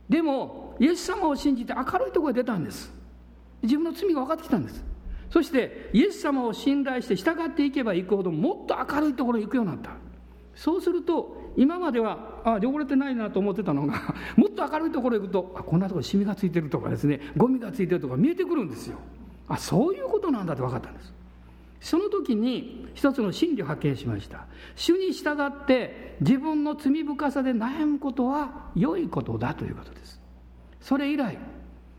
[0.08, 2.92] でもイエス様を信じて明るいところへ出たんです。
[3.62, 4.84] 自分の罪が分かってきたんです。
[5.30, 9.90] そしてイエス様を信頼して従っていけばいくほどもっと明るいところに行くようになった。
[10.56, 18.98] そうすると今まではあ汚れてないなと思ってたのが もっと明るいところへ行くとあこんなところシミがついてるとかですねゴミがついてるとか見えてくるんですよ。
[19.48, 21.12] あそういうことなんだって分かったんです。
[21.80, 24.46] その時に一つの真理を発見しました。
[24.74, 30.20] 主に従って自分の罪深さで悩むことは良いことだということです。
[30.80, 31.36] それ以来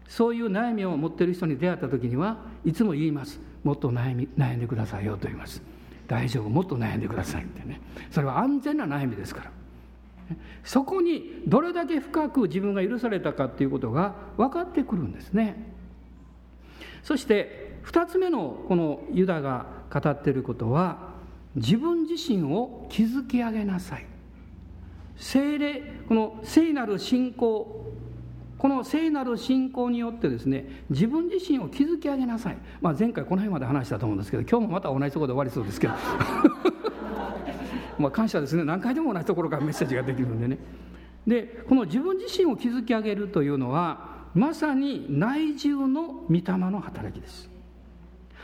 [0.08, 3.40] そういう悩みを持っている人に出会った時にはいつも言います。
[3.64, 5.75] もっと悩み悩んでくださいよと言います。
[6.08, 6.50] 大丈夫？
[6.50, 7.82] もっと悩んでくださいってね。
[8.12, 9.52] それは安全な悩みですから。
[10.64, 15.74] そこにどれだけ深く自分が許されたかっていうことが分かってくるんですね。
[17.04, 21.14] そして2つ目のこのユダが語ってることは
[21.56, 24.06] 自分自身を築き上げなさい。
[25.18, 27.86] 聖霊この聖なる信仰
[28.58, 35.94] この聖なる信仰によってですね自分自身を築き上げなさい、まあ、前回この辺まで話したと思うんですけど今日もまた同じところで終わりそうですけど。
[37.98, 38.64] まあ感謝ですね。
[38.64, 40.58] 何回でも同じところからメッセージができるんでね。
[41.26, 47.50] でこの自分自身を築き上げるというのはまさに内住の御霊の働きです。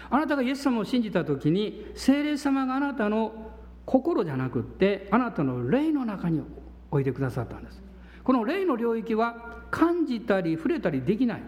[0.10, 3.52] あなたがイエス様を信じた時に精霊様があなたの
[3.86, 6.42] 心じゃなくってあなたの霊の中に
[6.90, 7.82] おいてくださったんです。
[8.24, 9.36] この霊の領域は
[9.72, 11.42] 感じたり触れたりできない。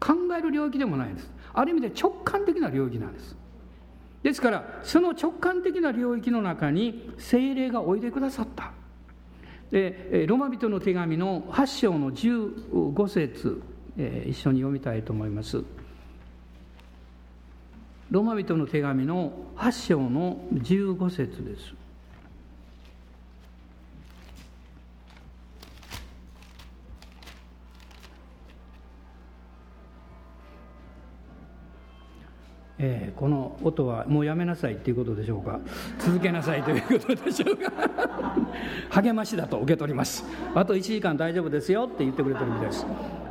[0.00, 1.30] 考える領域でもないんです。
[1.52, 3.36] ある意味で直感的な領域なんです。
[4.22, 8.72] ですからその直感的な領域の中に精霊がおいでくださった。
[9.70, 13.62] でロマ人の手紙の8章の15節、
[13.96, 15.62] えー、一緒に読みたいと思います。
[18.10, 21.79] ロマ人の手紙の8章の15節です。
[32.82, 35.60] えー、この音はもうやめなさいということでしょうか。
[35.98, 37.70] 続けなさいということでしょうか。
[38.88, 40.24] 励ましだと受け取ります。
[40.54, 42.86] あと1時間大丈夫ですよって言ってくれてるみたいです。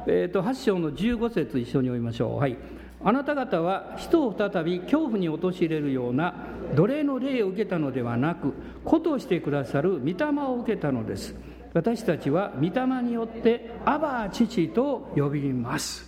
[0.06, 2.38] え、ー、と8章の15節一緒に読みましょう。
[2.38, 2.58] はい。
[3.04, 6.36] あなた方は人を再び恐怖に陥れるような
[6.76, 10.14] 奴隷の霊を受けたのではなく子としてくださる御霊
[10.46, 11.36] を受けたのです。
[11.74, 16.08] 私たちは御霊によって「アバ父」と呼びます。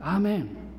[0.00, 0.71] アーメン。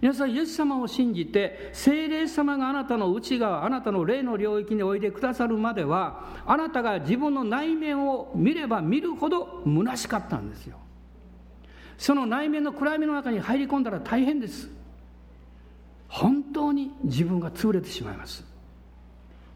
[0.00, 10.78] 皆さんイエス様を信じて聖霊様があなたの内側あなたの霊の領域においでくださるまではあなたが自分の内面を見れば見るほど虚しかったんですよ。
[11.96, 14.70] その内面の暗闇の中に入り込んだら大変です。
[16.06, 18.44] 本当に自分が潰れてしまいます。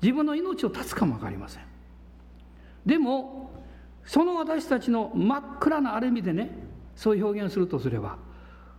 [0.03, 1.63] 自分の命を絶つかも分かりません。
[2.85, 3.53] でも
[4.05, 6.51] その私たちの真っ暗なある意味でね
[6.97, 8.19] そういう表現をするとすれば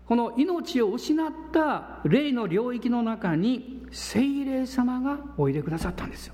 [0.05, 6.33] この命を失った霊の領域の中に聖霊様がおいでくださったんですよ。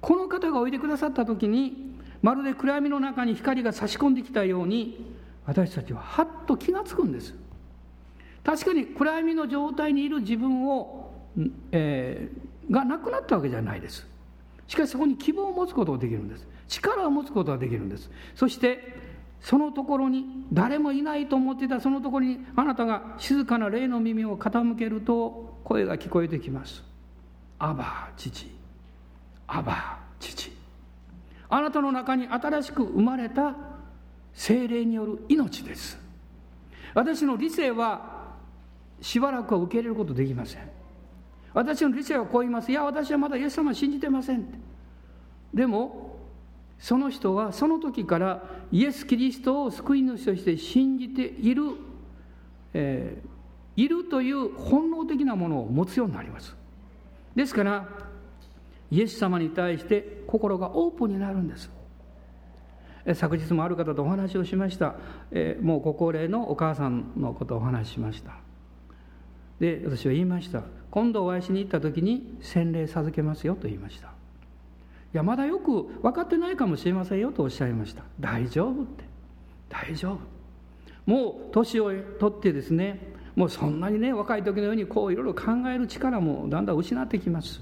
[0.00, 5.14] この方がおいでくださった時にまるで暗闇の中に光が差し込んできたように
[5.46, 7.34] 私たちははっと気がつくんです。
[8.44, 11.12] 確かに暗闇の状態にいる自分を、
[11.72, 14.06] えー、がなくなったわけじゃないです。
[14.68, 16.46] しかしそこに希望を持つことができるんです。
[16.68, 18.10] 力を持つことができるんです。
[18.34, 19.03] そして
[19.44, 26.82] そのところに誰もいないと思っていたそのところにあなたが静かな霊の耳を傾けると声が聞こえてきます
[27.60, 28.50] 「アバ父。
[29.46, 30.50] アバ父」
[31.50, 33.54] あなたの中に新しく生まれた
[34.32, 35.98] 精霊による命です。
[36.94, 38.36] 私の理性は
[39.02, 40.62] しばらくは受け入れることできません。
[41.52, 42.72] 私の理性はこう言います。
[42.72, 44.46] いや私はまだイエス様信じてません
[45.52, 46.03] でも
[46.84, 51.62] その人はその時からイエス・キリストを救い主として信じている、
[52.74, 56.54] えー、いるという本能的なものを持つようになります。
[57.34, 57.88] ですから
[58.90, 61.70] イエス様に対して心がオープンになるんです。
[63.14, 64.96] 昨日もある方とお話をしました、
[65.30, 68.32] えー、もうご高齢のお母さんのことをお話ししました。
[69.58, 70.64] で私は言いました。
[70.90, 74.13] 今度お会いしに行った時に洗礼授けますよと言いました。
[75.16, 78.02] やまだよく分かってないかもしれませんよとおっしゃいました。
[78.20, 79.04] 大丈夫って。
[79.68, 80.18] 大丈夫。
[81.10, 87.60] もう年を取ってですねもうそんなにね若い時のようにこういろいろ考える力もだんだん失ってきます。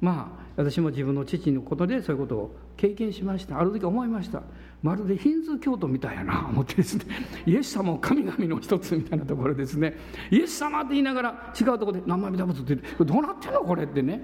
[0.00, 3.60] まあ私も自分の父のことでそういうことを経験しました。
[3.60, 4.42] ある時思いました。
[4.82, 7.04] まるでヒンズー教徒みたいやな思ってですね。
[7.46, 9.96] イエス様を神々の一つみたいなところですね。
[10.30, 13.60] イエス様って言いながら違うところで生身だ仏ってどうなってんの？
[13.60, 14.20] これってね。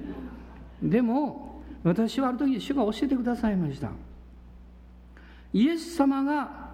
[0.82, 1.53] でも
[1.84, 3.90] 私はある時主が教えてくださいました。
[5.52, 6.70] イエス様が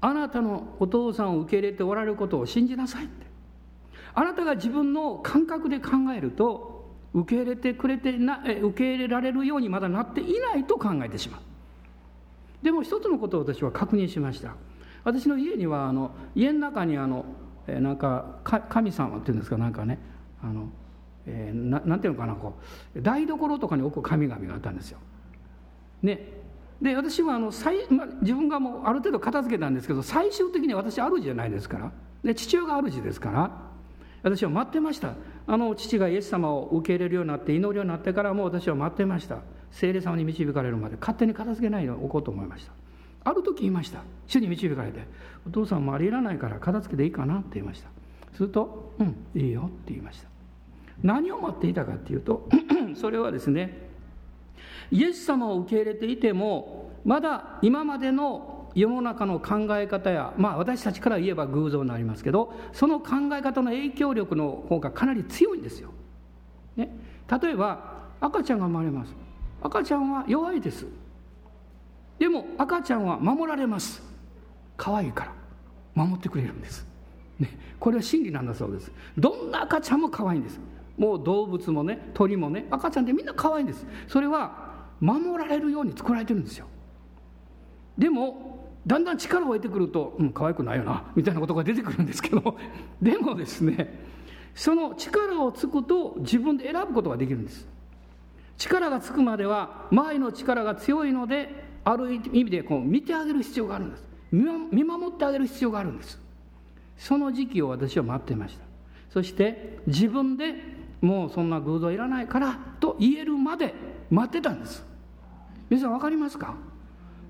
[0.00, 3.26] あなたのお父さんを受け入れておられることを信じなさいって。
[4.14, 11.40] あなたが自分の感覚で考えると受け入れてくれてな受け入れられるようにまだなっていないと考えてしまう。
[12.62, 14.54] でも一つのことを私は確認しました。
[15.04, 17.26] 私の家にはあの家の中にあの
[17.66, 18.40] なんか
[18.70, 19.98] 神様っていうんですかなんかね
[20.42, 20.68] あの、
[21.26, 22.54] えー、ななんていうのかなこ
[22.94, 24.98] う台所とかに置く神々があったんですよ。
[26.02, 26.28] ね、
[26.80, 31.92] で私はあの最、ま、自分がもうある程度片付けたんですけど最終的に私主じゃないですから。
[32.22, 33.66] で父親が主ですから。
[34.22, 35.14] 私は待ってました。
[35.46, 39.38] あの父がイエス様を受け入れるようになって祈るようになってからもう私は待ってました。
[39.70, 40.96] 聖霊様に導かれるまで。
[40.98, 42.72] 勝手に片付けないように置こうと思いました。
[43.22, 44.00] ある時言いました。
[44.26, 45.06] 主に導かれて
[45.46, 47.88] 「お父さんもありいらないから片付けていいかな?」って言いました。
[48.34, 50.28] すると「うんいいよ」って言いました。
[51.02, 52.48] 何を待っていたかっていうと
[52.96, 53.86] それはですね
[54.90, 65.90] イエス様を受け入れていてもまだ今までの世の中の考え方や、まあ、私たちから言えば偶像になりますけどその考え方の影響力の方がかなり強いんですよ。
[66.76, 66.90] ね、
[67.40, 69.14] 例えば赤ちゃんが生まれます。
[69.62, 70.86] 赤ちゃんは弱いです。
[72.18, 74.02] でも赤ちゃんは守られます。
[74.76, 75.32] 可愛いから
[75.94, 76.86] 守ってくれるんです、
[77.38, 78.92] ね、これは真理なんだそうです。
[79.16, 80.60] どんな赤ちゃんも可愛いんです。
[80.96, 83.86] もう動物もね鳥もね赤ちゃんってみんな可愛いんです。
[84.08, 86.66] それは守られるように作られてるんですよ。
[87.98, 92.56] でもだんだん力を得てくると、うん、可愛くないよなみたいなことが出てくるんですけど。
[93.02, 94.06] でもですね
[94.54, 97.68] その力をつくと自分で選ぶことができるんです。
[98.56, 104.04] 力がつくまでは前の力が強いのである意味でこう見てあげる必要があるんです。
[104.32, 106.20] 見守ってあげる必要があるんです。
[106.96, 108.64] その時期を私は待っていました。
[109.10, 110.75] そして自分で
[111.06, 113.72] もうそんな偶像いらないからと言えるまで
[114.10, 114.84] 待ってたんです。
[115.70, 116.56] 皆さん分かりますか？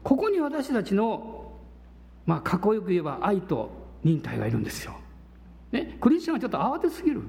[0.03, 1.53] ここに私たちの
[2.24, 3.70] まあかっこよく言えば愛と
[4.03, 4.95] 忍耐がいるんですよ、
[5.72, 7.22] ね、クリスチャンはちょっと慌てすぎる。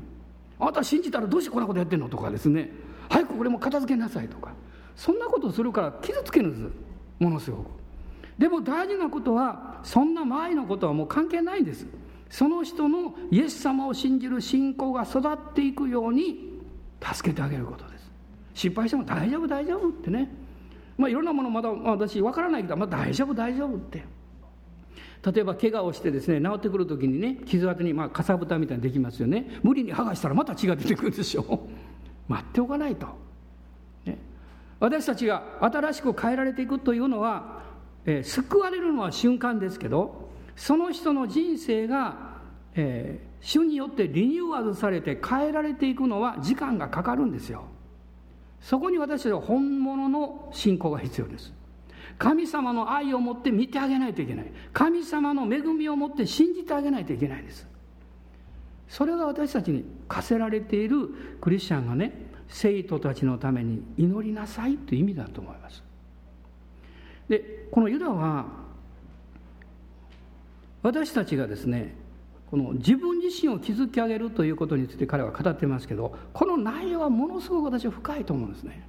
[0.60, 2.08] あなた信じたらどうしてこんなことやってんの？
[2.08, 2.72] とかですね。
[3.10, 4.54] 早くこれも片付けなさいとか。
[4.96, 6.74] そんなことするから傷つけるんです
[7.20, 7.68] ものすごく
[8.40, 11.86] でも大事なことはそんな前のことはもう関係ないんです。
[12.30, 16.60] その人のイエス様を信じる信仰が育っていくように
[17.02, 18.12] 助けてあげることです。
[18.54, 20.30] 失敗しても大丈夫大丈夫ってね。
[20.98, 24.04] まあいろんなものまだ私わからないけど、まあ、大丈夫大丈夫って。
[25.26, 29.60] 例えば怪我をしてですね治ってくる時にね傷跡にまあかさぶたみたいにできますよね。
[29.64, 31.42] 無理に剥がしたらまた血が出てくるでしょ。
[31.42, 31.60] う
[32.32, 33.08] 待っておかないと、
[34.06, 34.18] ね、
[34.80, 37.62] 私たちが新しく変えられていくというのは、
[38.06, 40.27] えー、救われるのは瞬間ですけど
[40.58, 42.18] その人の人生が、
[42.74, 47.66] えー、主によってリニューアルされて変えられていくのは時間がかかるんですよ。
[48.60, 51.54] そこに私たちは本物の信仰が必要です。
[52.18, 54.52] 神様の愛を持って見てあげないといけない。
[54.74, 57.68] 神様の恵みを持って信じてあげないといけないんです。
[58.90, 65.84] それが私たちに課せられているクリスチャンがね生徒たちのために祈りなさいという意味だと思います。
[67.30, 68.67] でこのユダは
[70.84, 71.96] 私たちがですね
[72.50, 78.88] この自分自身を築き上げるということについて彼は語ってますけどこの内容はものすごく私は深いと思うんですね。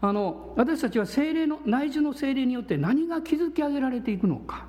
[0.00, 4.66] あの私たちは精霊の内需の精霊によって何が築き上げられていくのか。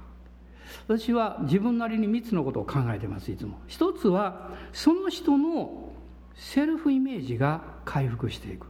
[0.87, 3.59] 私は自分なりに3つのことを考えてますいつも。
[3.67, 5.91] 一つはその人の
[6.35, 8.67] セルフイメージが回復していく。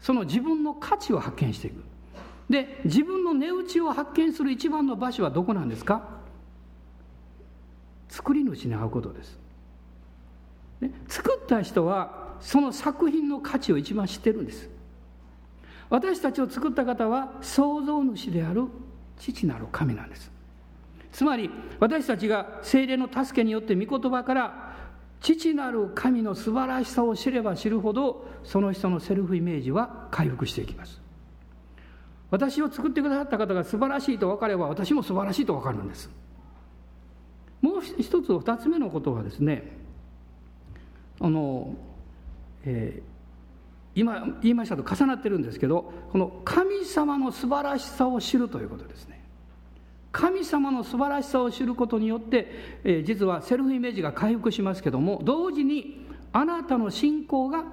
[0.00, 1.82] その自分の価値を発見していく。
[2.48, 6.08] で自分の値打ちを発見する一番の場所はどこなんですか？
[8.08, 9.38] 作り主に会うことです、
[10.80, 14.68] ね、作った人はその作品の価値を一番知ってるんです。
[15.90, 18.64] 私たちを作った方は創造主である
[19.18, 20.30] 父なる神なんです。
[21.12, 24.74] つまり私たちが精霊の助けによって御言葉から
[25.20, 31.00] 父なる神の素晴らしさを知れば知るほどその人のセルフイメージは回復していきます。
[32.30, 36.10] 私を作ってくださった方が素晴らしいと分かれば私も素晴らしいと分かるんです。
[37.60, 39.72] もう一つ二つ目のことはですね
[41.20, 41.74] あの、
[42.64, 49.24] えー、今言いましたと重なってるんですけどこの神様の素晴らしさを知るということですね。
[50.12, 52.48] 神様の素晴らしさを知ることによって、
[52.84, 57.64] えー、実はセルフイメージが回復しますけども同時にあなたの信仰が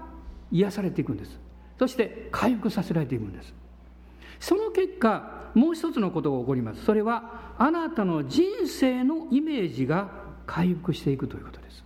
[0.51, 1.39] 癒されていくんです。
[1.77, 3.60] そして回復させられていくんです。
[4.41, 6.83] その結果もう一つのことが起こります。
[6.83, 10.09] それはあなたの人生のイメージが
[10.47, 11.83] 回復していくということです。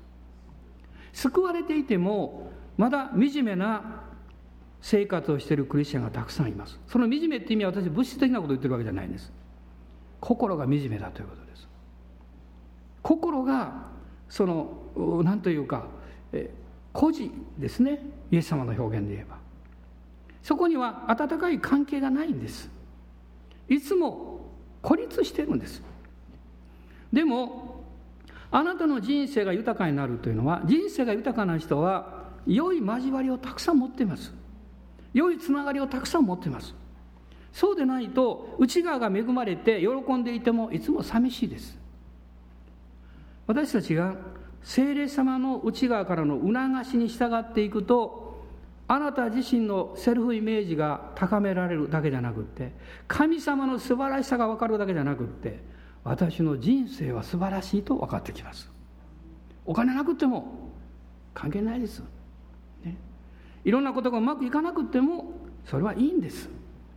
[1.14, 4.04] 救われていてもまだ惨めな
[4.82, 6.80] 生活をしているクリスチャンがたくさんいます。
[6.88, 9.34] その惨めって意味は私物質的なことを言ってるわけじゃないんです。
[10.22, 11.68] 心が惨めだということです。
[13.02, 13.88] 心が
[14.30, 15.88] その何というか
[16.94, 18.00] 孤児ですね。
[18.32, 19.45] イエス様の表現で言えば。
[20.46, 22.70] そこには温かい関係がないんです。
[23.68, 24.42] いつも
[24.84, 25.82] 孤立してるんです。
[27.12, 27.84] でも
[28.52, 34.36] あなたの人生が豊かになるというのは人生が豊かな人は良い交わりをたくさん持っています。
[35.16, 36.76] 良いつながりをたくさん持っています。
[37.52, 41.76] そうでないと内側が恵まれて喜んでいてもいつも寂しいです。
[43.48, 44.16] 私たちが
[44.62, 48.25] 聖霊様の内側からの促しに従っていくと
[48.88, 52.72] あなた自身のセルフイメージが高められるだけじゃなくって
[53.08, 55.60] 神様の素晴らしさが分かるだけじゃなくって
[56.04, 58.70] 私の人生は素晴らしいと分かってきます。
[59.66, 60.70] お金なくても
[61.34, 62.04] 関係ないです、
[62.84, 62.96] ね、
[63.64, 65.34] いろんなことがうまくいかなくても
[65.66, 66.48] それはいいんです。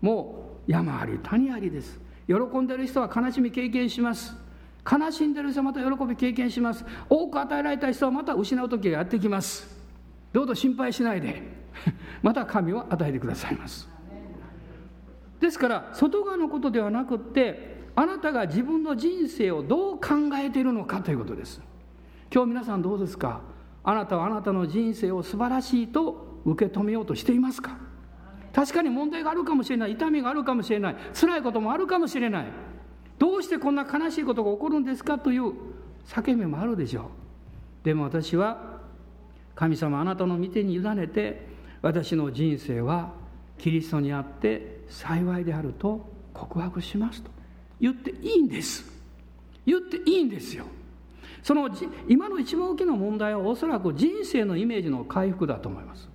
[0.02, 1.98] もう山あり谷ありです。
[2.26, 4.36] 喜んでる人は悲しみ経験します。
[4.90, 6.84] 悲しんでる人はまた喜び経験します。
[7.08, 9.77] 多く与えられた人はまた失う時がやってきます。
[10.32, 11.42] どうぞ心配しないで。
[12.22, 13.88] また神を与えてくださいます。
[15.40, 21.60] ですから外側のことではなくってあなたが自分の人生をどう考えているのかということです。
[22.32, 23.40] 今日皆さんどうですか？
[23.84, 27.76] あなたはあなたの人生を素晴らしいと受け止めようとしていますか？
[28.52, 29.92] 確かに問題があるかもしれない。
[29.92, 30.96] 痛みがあるかもしれない。
[31.14, 32.46] 辛いこともあるかもしれない。
[33.18, 35.18] どうしてこんな悲しいことが起こるんですか？
[35.18, 35.52] という
[36.06, 37.84] 叫びもあるでしょう。
[37.84, 38.77] でも私は
[39.58, 41.44] 神様あなたの御手に委ねて
[41.82, 43.12] 私の人生は
[43.58, 47.30] キリストにあって幸いであると告白しますと。
[47.80, 48.84] 言っていいんです。
[49.66, 50.64] 言っていいんですよ。
[51.42, 51.68] その
[52.08, 56.08] 今の一番大きな問題はおそらく人生のイメージの回復だと思います。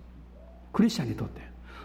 [0.72, 1.42] クリスチャンにとって。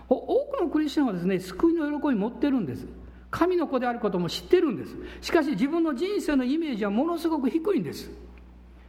[0.09, 2.87] 多くのクリスチャンはですね救いの喜び持ってるんです。
[3.33, 4.95] 神の子であることも知ってるんです。
[5.23, 8.09] しかし自分の人生のイメージはものすごく低いんです。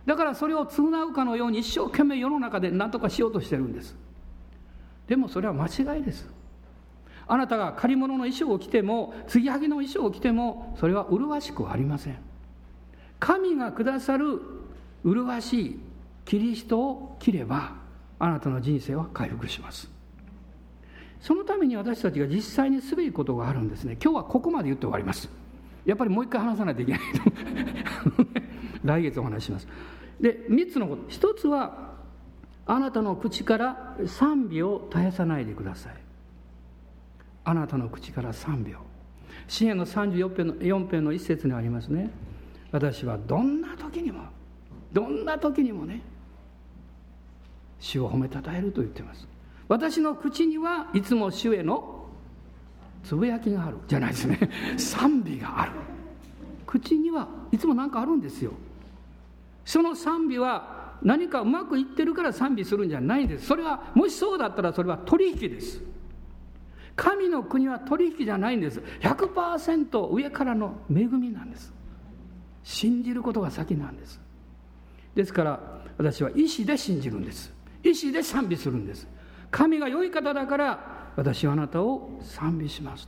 [0.05, 3.95] だからそれを償うかのように一生懸命世の中で何とかしようとしてるんです。
[5.07, 6.29] でもそれは間違いです。
[7.27, 12.17] あなたが借り物の衣装を着ても継ぎはぎの衣装を着てもそれは麗しくありません。
[13.19, 14.39] 神がくださる
[15.03, 15.79] 麗しい
[16.25, 17.73] キリストを着れば
[18.17, 19.89] あなたの人生は回復します。
[21.21, 23.97] そのために私たちが実際にすべきことがあるんですね。
[24.01, 25.29] 今日はここまで言って終わります。
[25.85, 28.25] やっぱりもう一回話さないといけないと
[28.83, 29.67] 来月お話します。
[30.19, 31.03] で3つのこと。
[31.09, 31.89] 1つは
[32.65, 35.93] あなたの口から賛美を絶やさないでください。
[37.43, 38.79] あなたの口から賛美を。
[39.47, 42.11] 支援の34編の4編の一節にありますね。
[42.71, 44.21] 私はどんな時にも
[44.93, 46.01] どんな時にもね
[47.79, 49.27] 主を褒めたたえると言ってます。
[49.67, 51.98] 私の口にはいつも主への
[53.03, 54.49] つぶやきがあるじゃないですね。
[54.77, 55.71] 賛美がある。
[56.65, 58.51] 口にはいつも何かあるんですよ。
[59.65, 63.47] その賛美は何かうまくいってるから賛美するんじゃないんです。
[63.47, 65.81] それはもしそうだったらそれは取引です。
[66.95, 68.81] 神の国は取引じゃないんです。
[69.01, 71.73] 100%上からの恵みなんです。
[72.63, 74.19] 信じることが先なんです。
[75.15, 77.53] ですから私は意志で信じるんです。
[77.83, 79.07] 意志で賛美するんです。
[79.49, 83.05] 神が良い方だから私はあなたを賛美します。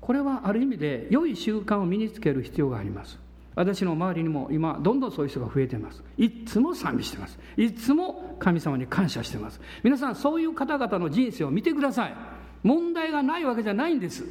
[0.00, 3.18] これはある意味で良い習慣を身につける必要があります。
[3.54, 6.02] 私の周りにも今どんどんそういう人が増えています。
[6.16, 7.38] いつも賛美してます。
[7.58, 9.60] いつも神様に感謝してます。
[9.82, 12.14] 皆さんそういう方々の人生を見てください。
[12.62, 14.24] 問題がないわけじゃないんです。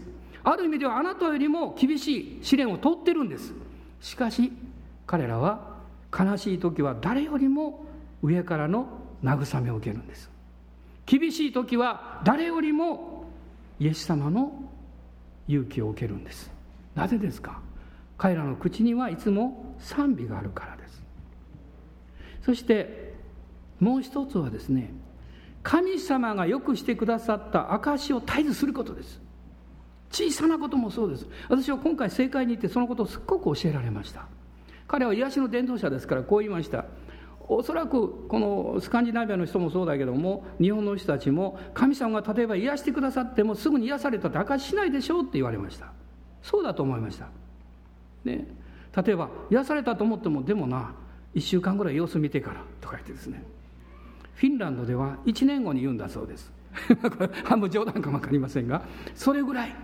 [0.44, 3.54] ある意味ではあなたよりも厳しい試練を通ってるんです。
[4.02, 4.52] しかし
[5.06, 5.76] 彼らは
[6.12, 7.86] 悲しい時は誰よりも
[8.24, 8.88] 上からの
[9.24, 10.34] 慰めを受けるんです。
[11.06, 13.26] 厳しい時は誰よりも
[13.80, 14.64] イエス様の
[15.48, 16.52] 勇気を受けるんです。
[16.96, 17.60] なぜですか？
[18.18, 21.04] 彼らの口にはいつも賛美があるからです。
[22.44, 23.14] そして
[23.80, 24.94] もう一つはですね
[25.62, 29.20] 神様がよくしてくださった証を絶えずすることです。
[30.12, 31.28] 小さなこともそうです。
[31.50, 34.28] 私は今回正解に行ってそのことをすっごく教えられました。
[34.88, 36.86] 彼は癒しの伝道者ですからこう言いました。
[37.48, 45.92] おそらくこのスカンジナビアの人もそうだけども日本の人たちも神様が例えば癒してくださってもすぐに癒されたって証しないでしょうって言われました。
[46.42, 47.28] そうだと思いました、
[48.24, 48.46] ね、
[48.96, 50.94] 例えば癒されたと思ってもでもな
[51.34, 53.44] 1週間ぐらい様子見てからとか言ってですね。
[54.36, 56.52] フィンランドでは1年後に言うんだそうです。
[57.46, 58.82] 半分冗談かも分かりませんが
[59.14, 59.76] それぐらい。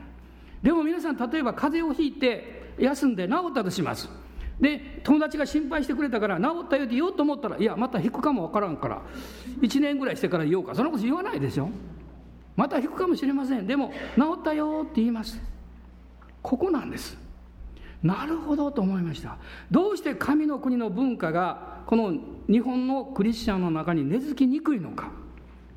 [0.62, 4.10] でも皆さん例えば風邪をひいて休んで治ったとします。
[4.62, 9.02] で友達が心配してくれたから治ったよって言おうと思ったらいやまた引くかもわからんから
[9.60, 10.76] 1年ぐらいしてから言おうか。
[10.76, 11.70] そんなこと言わないでしょ。
[12.56, 13.66] また引くかもしれません。
[13.66, 15.42] でも治ったよって言います。
[16.42, 17.18] ここなんです。
[18.04, 19.38] なるほどと思いました。
[19.70, 22.14] どうして神の国の文化がこの
[22.48, 25.12] 日本のクリスチャンの中に根付きにくいのか。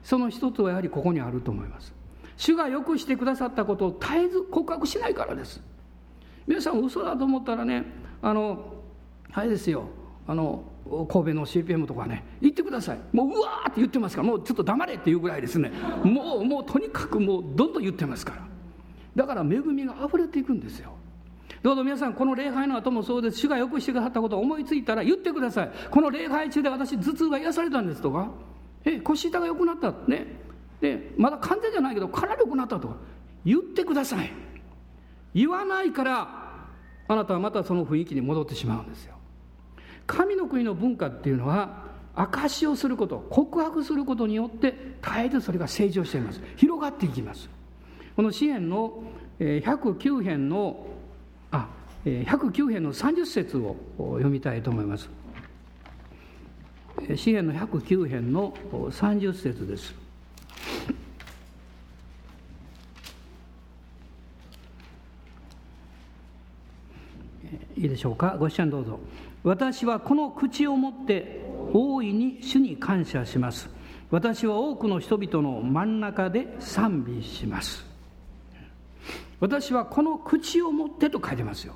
[0.02, 1.94] その一つはやはりここにあると思います。
[2.36, 5.62] 主がよくしてくださったことを絶えず告白しないからです。
[6.46, 7.84] 皆さん嘘だと思ったらね
[8.22, 8.74] あの
[9.32, 9.88] あれですよ。
[10.26, 12.98] あの神戸の CPM とかね言ってください。
[13.12, 15.72] もううわーって言ってますからもうちょっと黙れっていうぐらいですね。
[16.04, 18.46] もうもうとにかくもうどんどん言ってますから。
[19.16, 20.92] だから恵みが溢れていくんですよ。
[21.62, 23.38] どうぞ皆さんこの礼拝の後もそうです。
[23.38, 25.70] 主がよくしてくださったことを思いついたら言ってください。
[25.90, 28.30] この礼拝中で私頭痛が癒されたんですとか。
[28.84, 29.92] え腰痛が良くなった。
[30.06, 30.26] ね。
[30.80, 32.96] でまだ完全じゃないけどかなり良くなったとか。
[33.44, 34.30] 言ってください。
[35.34, 36.44] 言わないから
[37.08, 39.14] あなたはまたその雰囲気に戻ってしまうんですよ。
[40.06, 46.40] 神の国の文化っていうのは証しをすること告白することによって絶えずそれが成長しています。
[46.56, 47.48] 広がっていきます。
[48.14, 49.02] この詩篇の
[49.40, 50.86] 109編の
[51.50, 51.68] あ
[52.04, 55.08] 109編の30節を読みたいと思います。
[57.16, 59.94] 詩篇の109編の30節です。
[67.76, 68.36] いいでしょうか？
[68.38, 69.00] ご視聴どうぞ。
[69.42, 73.68] 私はこの口をもって大いに主に感謝します。
[74.10, 77.84] 私は多くの人々の真ん中で賛美します。
[79.40, 81.74] 私はこの口を持ってと書いてますよ。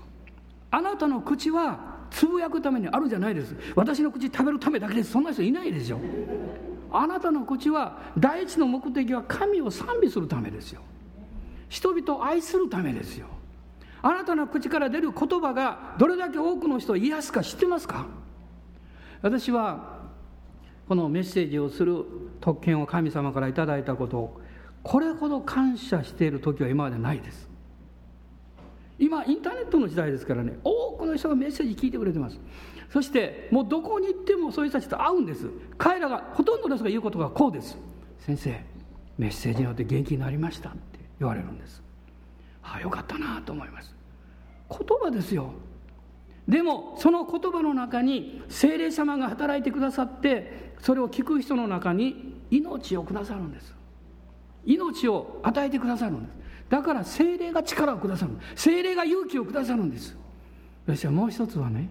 [0.70, 3.54] あなたの口はつぶやくためにあるじゃないです。
[3.74, 5.12] 私の口食べるためだけです。
[5.12, 5.98] そんな人いないですよ。
[6.90, 10.80] あなたの口は第一の目的は神を賛美するためですよ。
[11.68, 13.26] 人々を愛するためですよ。
[14.02, 18.06] あなたの口から出る言葉がどれだけ多くの人を癒すか知ってますか？
[19.22, 19.98] 私は
[20.88, 22.04] このメッセージをする
[22.40, 24.40] 特権を神様からいいたことを
[24.82, 27.48] これほど感謝している時は今までないです。
[29.00, 32.38] 今インターネットの時代ですからね多くの人がメッセージ聞いてくれてます。
[32.90, 35.48] そしてもうどこに行ってもそういう人たちと会うんです。
[35.76, 37.76] 彼らがほとんどの人が言うことがこうです。
[38.20, 38.64] 先生
[39.18, 41.82] メッセージによって元気になりましたって言われるんです。
[42.72, 43.94] ああよかったなと思います。
[44.70, 45.52] 言葉ですよ。
[46.46, 53.74] でもその言葉の中に精霊様が働いてくださってそれを聞く人の中に命をくださるんです。
[54.64, 56.38] 命を与えてくださるんです。
[56.68, 58.32] だから精霊が力をくださる。
[58.54, 60.16] 精霊が勇気をくださるんです。
[60.86, 61.88] そしてもう一つはね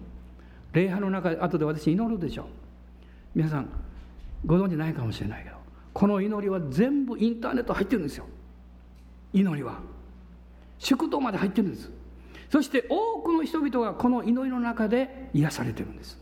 [0.72, 2.46] 礼拝の中で後で私祈るでしょう。
[3.34, 3.68] 皆さん
[4.46, 5.56] ご存じないかもしれないけど
[5.92, 8.26] この祈りは全部インターネット入ってるんですよ。
[9.32, 9.80] 祈りは。
[10.78, 11.90] 祝祷まで入ってるんです。
[12.50, 16.18] そして多くの人々がこの祈りの中で癒されてるんです。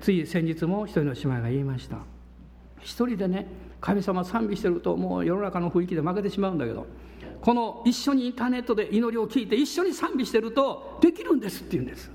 [0.00, 1.98] つい先日も一人の姉妹が言いました。
[2.80, 3.46] 一人でね
[3.80, 6.86] 神様賛美してるともう世の中の雰囲気で負けてしまうんだけど
[7.40, 12.10] この一緒にインターネットで祈りを聞いて一緒に賛美してるとできるんですって言うんです。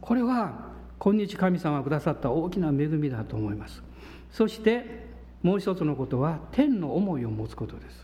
[0.00, 3.82] これは今日神様がくださった大きな恵みだと思います。
[4.30, 5.06] そして
[5.42, 8.01] もう一つのことは天の思いを持つことです。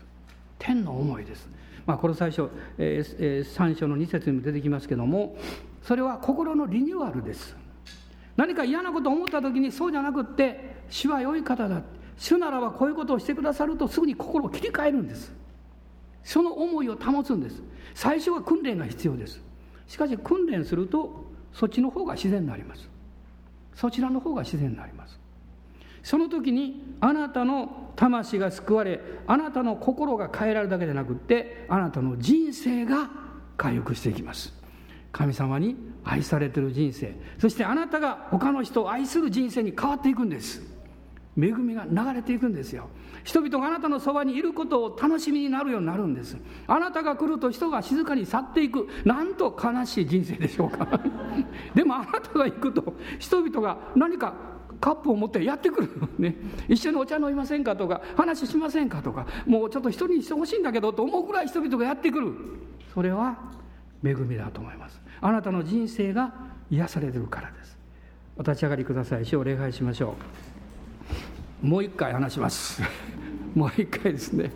[0.59, 1.49] 天の思いです。
[1.85, 5.35] まあ、これ最初、えーえー、3章の2節にも出てきますけども
[5.81, 7.55] それは心のリニューアルです。
[8.37, 11.81] 何か嫌なことを思った時にそうじゃなくって主は良い方だ。
[12.17, 15.33] 主ならばこういうことをしてくださるとすぐに心を切り替えるんです。
[16.23, 17.61] その思いを保つんです。
[17.95, 19.41] 最初は訓練が必要です。
[19.87, 22.87] しかし訓練するとそっちの方が自然になります。
[23.75, 25.18] そちらの方が自然になります。
[26.03, 33.09] その時にあなたの魂が救われあなたの心が変えられるだけでなくってあなたの人生が
[33.57, 34.53] 回復していきます。
[35.11, 37.15] 神様に愛されてる人生。
[37.39, 40.61] そしてあなたが他の人を愛する人生に変わっていくんです。
[41.37, 42.89] 恵みが流れていくんですよ。
[43.23, 46.37] 人々があなたのそばにいることを楽しみになるようになるんです。
[46.67, 48.87] あなたが来ると人が静かに去っていく。
[49.03, 51.01] なんと悲しい人生でしょうか。
[51.75, 54.33] でもあなたが行くと人々が何か
[54.79, 56.35] カップを持ってやってくる、ね、
[56.67, 62.33] 一緒にお茶飲みませんかとか話しませんかとかもうちょっと一人にしてほしいんだけどと思うぐらい人々がやってくる
[62.93, 63.37] それは
[64.03, 65.01] 恵みだと思います。
[65.21, 66.33] あなたの人生が
[66.71, 67.77] 癒されてるからです。
[68.37, 69.25] お立ち上がりください。
[69.25, 70.15] 主を礼拝しましょ
[71.63, 71.67] う。
[71.67, 72.81] もう一回話します。
[73.53, 74.51] もう一回ですね。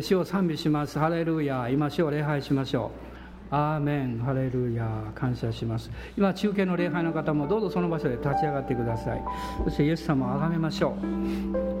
[0.00, 0.98] 主を賛美します。
[0.98, 3.09] ハレルヤ今主を礼拝しましょう。
[3.50, 5.90] アーメンハレルヤ感謝します。
[6.16, 9.24] 今中継の礼拝の方もどうぞその場所で立ち上がってください。
[9.64, 10.96] そしてイエス様を崇めましょ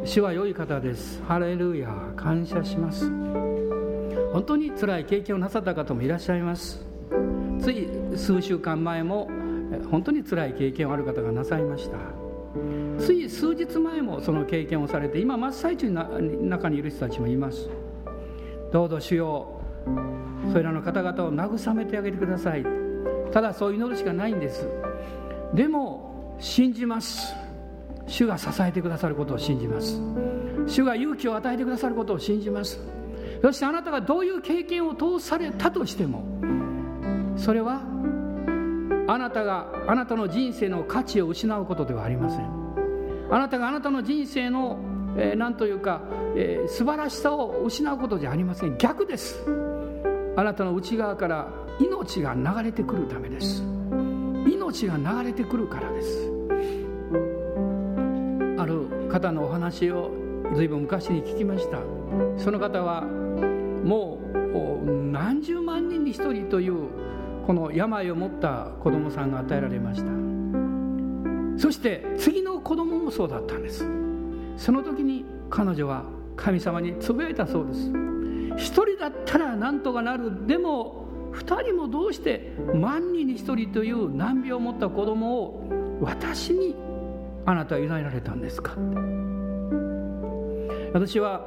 [0.02, 0.06] う。
[0.06, 1.22] 主は良い方です。
[1.24, 3.08] ハレルヤ感謝します。
[4.32, 6.84] 本当に辛い経験をなさった方もいらっしゃいます。
[7.60, 9.30] つい数週間前も
[9.90, 11.98] 本当に辛い経験をある方がなさいました。
[12.98, 17.68] つい数日前もその経験をされて今真っ最中の中にいる人たちもいます。
[18.72, 19.60] どうぞ主よ
[20.50, 22.64] それらの方々を慰めてあげてください。
[23.32, 24.68] ただそう祈るしかないんです。
[25.54, 27.34] でも信じます。
[28.06, 30.00] 主が支えてくださることを信じます。
[30.66, 32.80] 主が勇気を与えてくださることを信じます。
[33.42, 36.24] そしてあなたがどういう経験を通されたとしても
[37.36, 37.80] それは
[39.08, 43.30] あなたがあなたの人生の価値を失うことではありません。
[43.30, 44.78] あなたがあなたの人生の
[45.16, 46.02] えー、というか、
[46.36, 48.76] えー、素晴らしさを失うことじゃありません。
[48.78, 49.44] 逆です。
[50.40, 53.62] あなたの内側から命が流れてくるためです。
[54.46, 56.32] 命が流れてくるからです。
[58.56, 60.10] ある方のお話を
[60.54, 61.80] 随分昔に聞きました。
[62.38, 66.88] その方はもう何十万人に一人という
[67.46, 70.10] この病を持った子供さんが与えられました。
[71.58, 73.86] そして次の子供もそうだったんです。
[74.56, 77.92] その時に彼女は神様につぶやいたそうです。
[78.56, 86.74] 一人だったら何とかなるでも二人もどうして万人に一人という難病を持った子供を私に
[87.46, 88.72] あなたは委ねられたんですか？
[90.92, 91.40] 私は、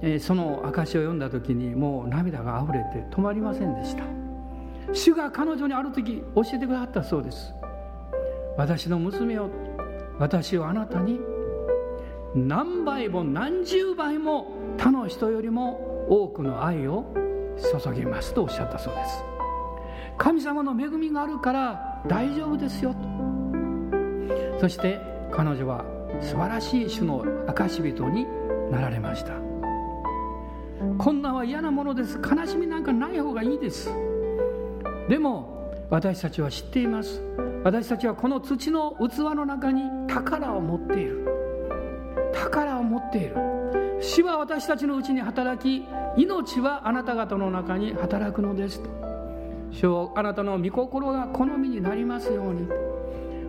[0.00, 4.04] えー、その証を読んだ時にもう涙があふれて止まりませんでした。
[4.92, 7.52] 主が彼女にある時教えてくださったそうです。
[8.56, 9.50] 私の娘を
[10.18, 11.18] 私はあなたに
[12.34, 17.14] 何倍も何十倍も他の人よりも多くの愛を
[17.82, 19.24] 注ぎますとおっしゃったそうです。
[20.18, 24.60] 神様の恵みがあるから大丈夫ですよと。
[24.60, 25.00] そして
[25.32, 25.84] 彼女は
[26.20, 28.26] 素晴らしい種の証人に
[28.70, 29.34] なられました。
[30.98, 32.18] こんなは嫌なものです。
[32.18, 33.90] 悲しみなんかない方がいいです。
[35.08, 37.22] でも私たちは知っています。
[37.62, 41.43] 私たちはこの土の器の中に宝を持っている。
[42.34, 43.36] 宝を持っている。
[44.00, 48.90] 死は私たちのうちに働き命はあなた方の中に働くのですと。
[49.70, 52.68] 主をあなたの御心が好みになりますように。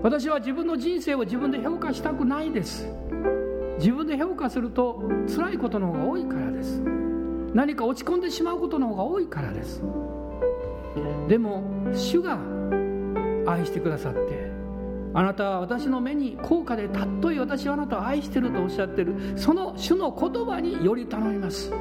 [0.01, 2.87] 私は自分の人生を自分で評価したくないです。
[3.79, 6.81] 自分で評価すると辛いことの方が多いからです。
[7.53, 9.81] 何か落ち込んでしまうことの方が多いからです。
[11.27, 11.63] でも
[11.93, 12.37] 主が
[13.47, 14.34] 愛してくださって
[15.15, 19.15] あなたは私の目に高価で尊い私はあなたを愛してるとおっしゃってる。
[19.37, 21.71] その主の言葉により頼みます。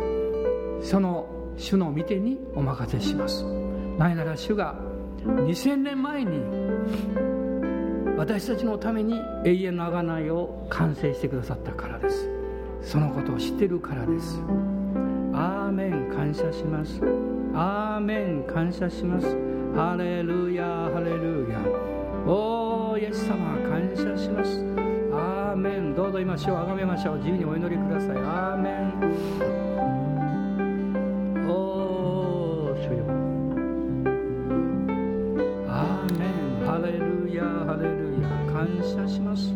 [0.80, 1.26] その
[1.56, 3.44] 主の御手にお任せします。
[3.98, 4.78] なぜなら主が
[5.24, 6.40] 2000年前に
[8.16, 12.30] 私たちのために永遠の贖いを完成してくださったからです。
[12.82, 14.40] そのことを知ってるからです。
[15.32, 17.00] アーメン感謝します。
[17.52, 19.26] アーメン感謝します。
[19.74, 21.58] ハレルヤハレルヤ。
[22.26, 22.63] おー
[23.04, 23.36] イエス様
[23.68, 24.64] 感謝します。
[25.12, 25.94] アーメン。
[25.94, 27.16] どうぞ今主をあがめましょう。
[27.18, 28.16] 自由にお祈りください。
[28.16, 28.94] アーメン。
[31.46, 33.04] おー主よ。
[35.68, 36.66] アーメン。
[36.66, 38.28] ハレルヤハレルヤ。
[38.50, 39.52] 感謝します。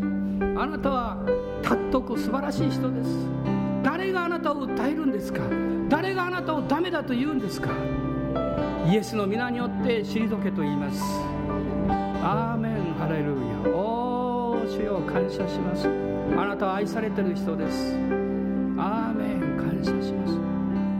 [0.60, 1.16] あなたは
[1.62, 3.08] 尊く素晴らしい人です。
[3.82, 5.40] 誰があなたを訴えるんですか？
[5.88, 7.70] 誰があなたをダメだと言うんですか？
[8.86, 11.02] イエスの皆によって退けと言います。
[11.90, 12.57] アーメンハ
[13.08, 13.34] レル
[13.64, 13.74] ヤ。
[13.74, 15.88] おー主よ感謝します。
[16.36, 17.94] あなたは愛されてる人です。
[18.76, 20.38] アーメン感謝します。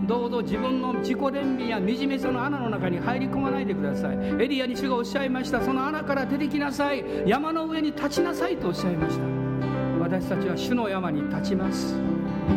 [0.06, 4.16] どうぞ自分の自己憐憫や惨めさの穴の中に入り込まないでください。
[4.42, 5.60] エリアに主がおっしゃいました。
[5.60, 7.04] その穴から出てきなさい。
[7.26, 9.24] 山の上に立ちなさいとおっしゃいました。
[10.00, 11.94] 私たちは主の山に立ちます。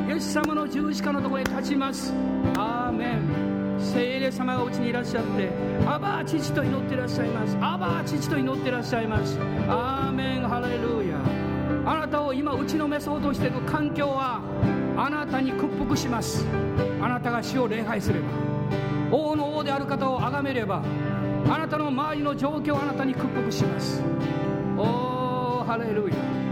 [0.08, 2.14] イエス様の十字架のところに立ちます。
[2.58, 2.71] ア
[3.92, 5.50] ン聖霊様がうちにいらっしゃって
[5.86, 7.58] アバー父と祈ってらっしゃいます。
[7.60, 9.38] アバー父と祈ってらっしゃいます。
[9.68, 10.42] アーメン。
[10.48, 11.18] ハレルヤ。
[11.86, 14.42] あなたを今打ちのめそうとしている環境は
[14.98, 16.46] あなたに屈服します。
[17.02, 18.28] あなたが死を礼拝すれば。
[19.12, 20.82] 王の王である方を崇めれば
[21.50, 24.02] あなたの周りの状況をあなたに屈服します。
[24.78, 26.51] おーハレルヤ。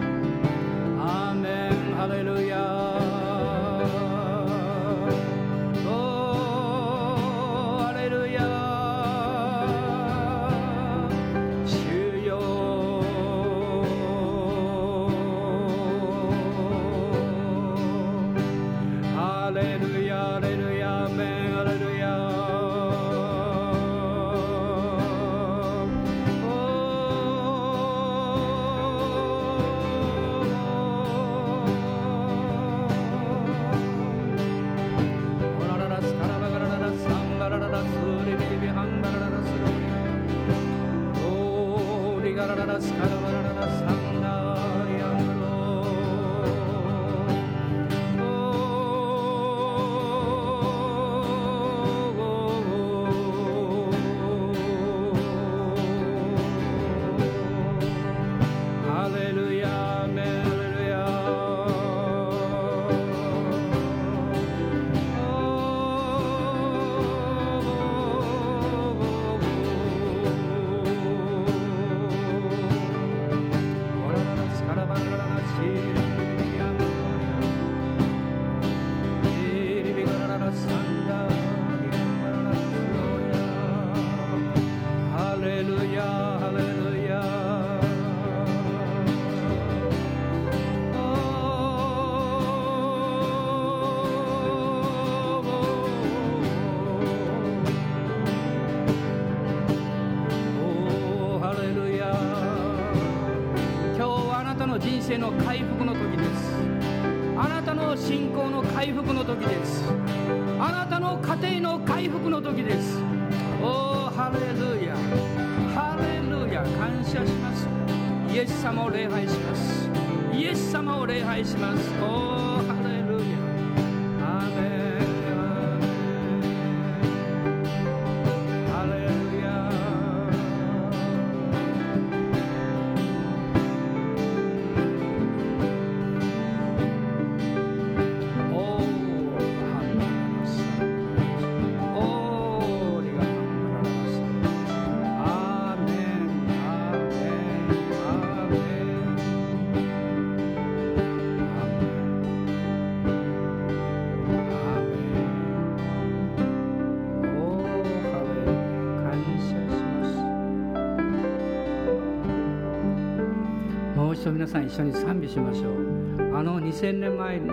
[164.49, 166.35] さん一緒に賛美しましょう。
[166.35, 167.51] あの2000年前に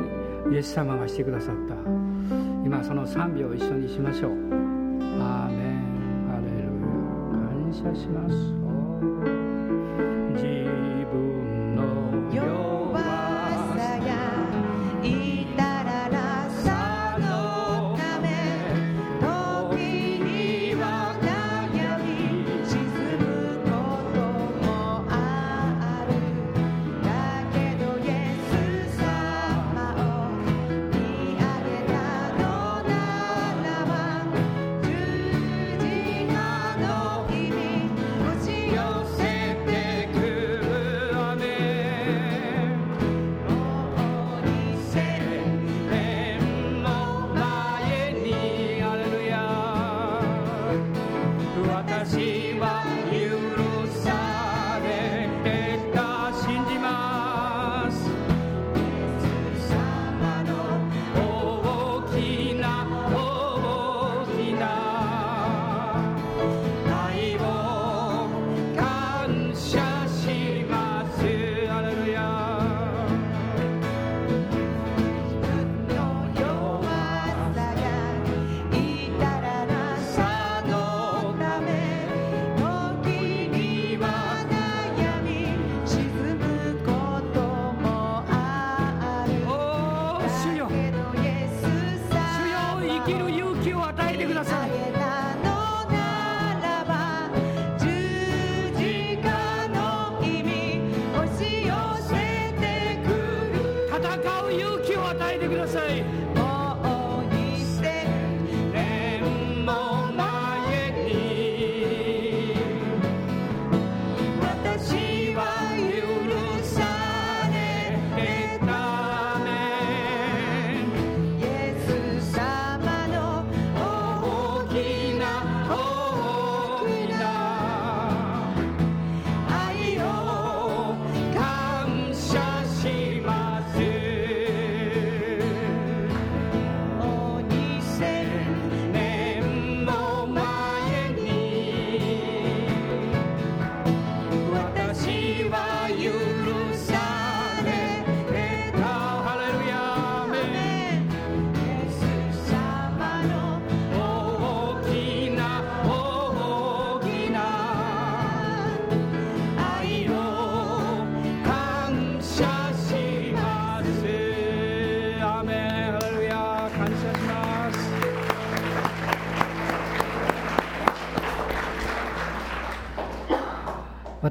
[0.51, 1.75] イエス様がしてくださった。
[2.65, 4.31] 今その賛美を一緒にしましょう。
[4.31, 5.77] アーメン。
[6.33, 7.91] アレルヤ。
[7.93, 8.56] 感謝します。